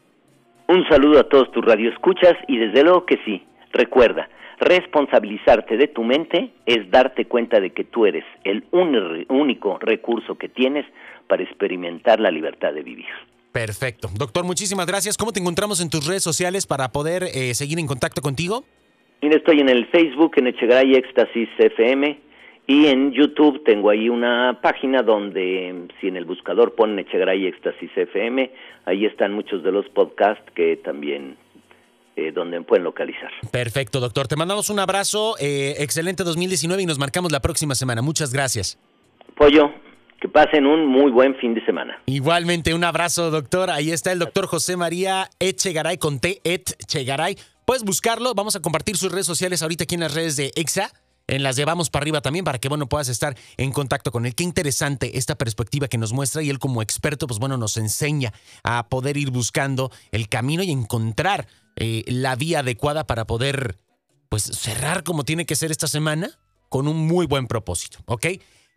Un 0.68 0.88
saludo 0.88 1.20
a 1.20 1.24
todos 1.24 1.52
tus 1.52 1.66
radioescuchas 1.66 2.34
y 2.48 2.58
desde 2.58 2.84
luego 2.84 3.06
que 3.06 3.18
sí, 3.26 3.44
recuerda, 3.74 4.30
responsabilizarte 4.60 5.76
de 5.76 5.88
tu 5.88 6.04
mente 6.04 6.52
es 6.66 6.90
darte 6.92 7.26
cuenta 7.26 7.60
de 7.60 7.72
que 7.72 7.84
tú 7.84 8.06
eres 8.06 8.24
el 8.44 8.64
único 8.72 9.80
recurso 9.80 10.38
que 10.38 10.50
tienes 10.50 10.86
para 11.28 11.44
experimentar 11.44 12.20
la 12.20 12.30
libertad 12.30 12.74
de 12.74 12.84
vivir. 12.84 13.08
Perfecto. 13.52 14.10
Doctor, 14.18 14.46
muchísimas 14.46 14.86
gracias. 14.86 15.18
¿Cómo 15.18 15.34
te 15.34 15.40
encontramos 15.40 15.82
en 15.82 15.90
tus 15.90 16.08
redes 16.08 16.24
sociales 16.24 16.68
para 16.68 16.92
poder 16.92 17.24
eh, 17.24 17.54
seguir 17.54 17.80
en 17.80 17.88
contacto 17.88 18.22
contigo? 18.22 18.64
Mira, 19.22 19.36
estoy 19.38 19.60
en 19.60 19.70
el 19.70 19.88
Facebook, 19.88 20.34
en 20.38 20.48
Echegaray 20.48 20.94
Éxtasis 20.94 21.50
FM, 21.58 22.18
y 22.68 22.86
en 22.88 23.12
YouTube 23.12 23.64
tengo 23.64 23.90
ahí 23.90 24.08
una 24.08 24.60
página 24.62 25.02
donde, 25.02 25.88
si 26.00 26.08
en 26.08 26.16
el 26.16 26.26
buscador 26.26 26.76
ponen 26.76 27.00
Echegaray 27.00 27.48
Éxtasis 27.48 27.92
FM, 27.96 28.52
ahí 28.86 29.06
están 29.06 29.34
muchos 29.34 29.64
de 29.64 29.72
los 29.72 29.88
podcasts 29.90 30.46
que 30.56 30.78
también 30.78 31.38
eh, 32.16 32.32
donde 32.32 32.62
pueden 32.62 32.84
localizar. 32.84 33.32
Perfecto, 33.52 34.00
doctor. 34.00 34.28
Te 34.28 34.36
mandamos 34.36 34.70
un 34.70 34.80
abrazo. 34.80 35.36
Eh, 35.40 35.76
excelente 35.80 36.24
2019 36.24 36.84
y 36.84 36.86
nos 36.86 37.00
marcamos 37.00 37.32
la 37.32 37.42
próxima 37.42 37.74
semana. 37.74 38.02
Muchas 38.02 38.32
gracias. 38.32 38.78
Pollo, 39.36 39.72
que 40.20 40.30
pasen 40.30 40.66
un 40.66 40.86
muy 40.86 41.12
buen 41.12 41.36
fin 41.36 41.54
de 41.54 41.66
semana. 41.66 42.00
Igualmente, 42.06 42.74
un 42.74 42.84
abrazo, 42.84 43.32
doctor. 43.32 43.70
Ahí 43.70 43.92
está 43.92 44.12
el 44.12 44.20
doctor 44.20 44.46
José 44.46 44.78
María 44.78 45.30
Echegaray 45.40 45.98
con 45.98 46.20
T. 46.20 46.42
Echegaray. 46.44 47.38
Puedes 47.66 47.84
buscarlo. 47.84 48.34
Vamos 48.36 48.56
a 48.56 48.62
compartir 48.62 48.98
sus 48.98 49.12
redes 49.12 49.26
sociales 49.26 49.64
ahorita 49.64 49.86
aquí 49.86 49.96
en 49.96 50.02
las 50.02 50.14
redes 50.14 50.38
de 50.38 50.52
EXA 50.56 50.92
en 51.32 51.44
las 51.44 51.56
llevamos 51.56 51.90
para 51.90 52.04
arriba 52.04 52.22
también 52.22 52.44
para 52.44 52.60
que, 52.60 52.68
bueno, 52.68 52.88
puedas 52.88 53.08
estar 53.08 53.38
en 53.56 53.72
contacto 53.72 54.12
con 54.12 54.26
él. 54.26 54.36
Qué 54.36 54.44
interesante 54.44 55.18
esta 55.18 55.36
perspectiva 55.36 55.88
que 55.88 55.98
nos 55.98 56.12
muestra 56.12 56.44
y 56.44 56.50
él 56.50 56.60
como 56.60 56.82
experto, 56.82 57.26
pues 57.26 57.40
bueno, 57.40 57.58
nos 57.58 57.78
enseña 57.78 58.34
a 58.64 58.90
poder 58.90 59.16
ir 59.16 59.32
buscando 59.32 59.92
el 60.12 60.28
camino 60.28 60.62
y 60.62 60.72
encontrar 60.72 61.48
eh, 61.78 62.04
la 62.08 62.36
vía 62.36 62.60
adecuada 62.60 63.08
para 63.08 63.26
poder, 63.26 63.80
pues, 64.28 64.44
cerrar 64.44 65.04
como 65.04 65.24
tiene 65.24 65.46
que 65.46 65.56
ser 65.56 65.72
esta 65.72 65.88
semana 65.88 66.38
con 66.68 66.90
un 66.90 67.08
muy 67.08 67.26
buen 67.28 67.48
propósito, 67.48 68.00
¿ok? 68.06 68.28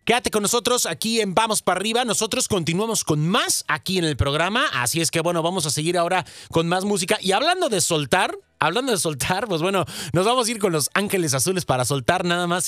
Quédate 0.05 0.31
con 0.31 0.43
nosotros 0.43 0.87
aquí 0.87 1.21
en 1.23 1.35
Vamos 1.35 1.63
para 1.63 1.81
arriba. 1.81 2.05
Nosotros 2.05 2.47
continuamos 2.47 3.05
con 3.05 3.27
más 3.27 3.65
aquí 3.69 3.97
en 3.97 4.05
el 4.05 4.19
programa. 4.19 4.67
Así 4.75 5.01
es 5.01 5.11
que 5.11 5.21
bueno, 5.21 5.43
vamos 5.43 5.65
a 5.65 5.71
seguir 5.71 5.97
ahora 5.97 6.27
con 6.51 6.69
más 6.69 6.85
música. 6.85 7.17
Y 7.23 7.33
hablando 7.33 7.71
de 7.71 7.81
soltar, 7.81 8.37
hablando 8.67 8.93
de 8.93 8.99
soltar, 8.99 9.47
pues 9.47 9.63
bueno, 9.63 9.85
nos 10.13 10.27
vamos 10.27 10.49
a 10.49 10.51
ir 10.51 10.59
con 10.59 10.73
los 10.73 10.91
Ángeles 10.95 11.35
Azules 11.35 11.65
para 11.65 11.85
soltar 11.85 12.25
nada 12.25 12.47
más. 12.47 12.63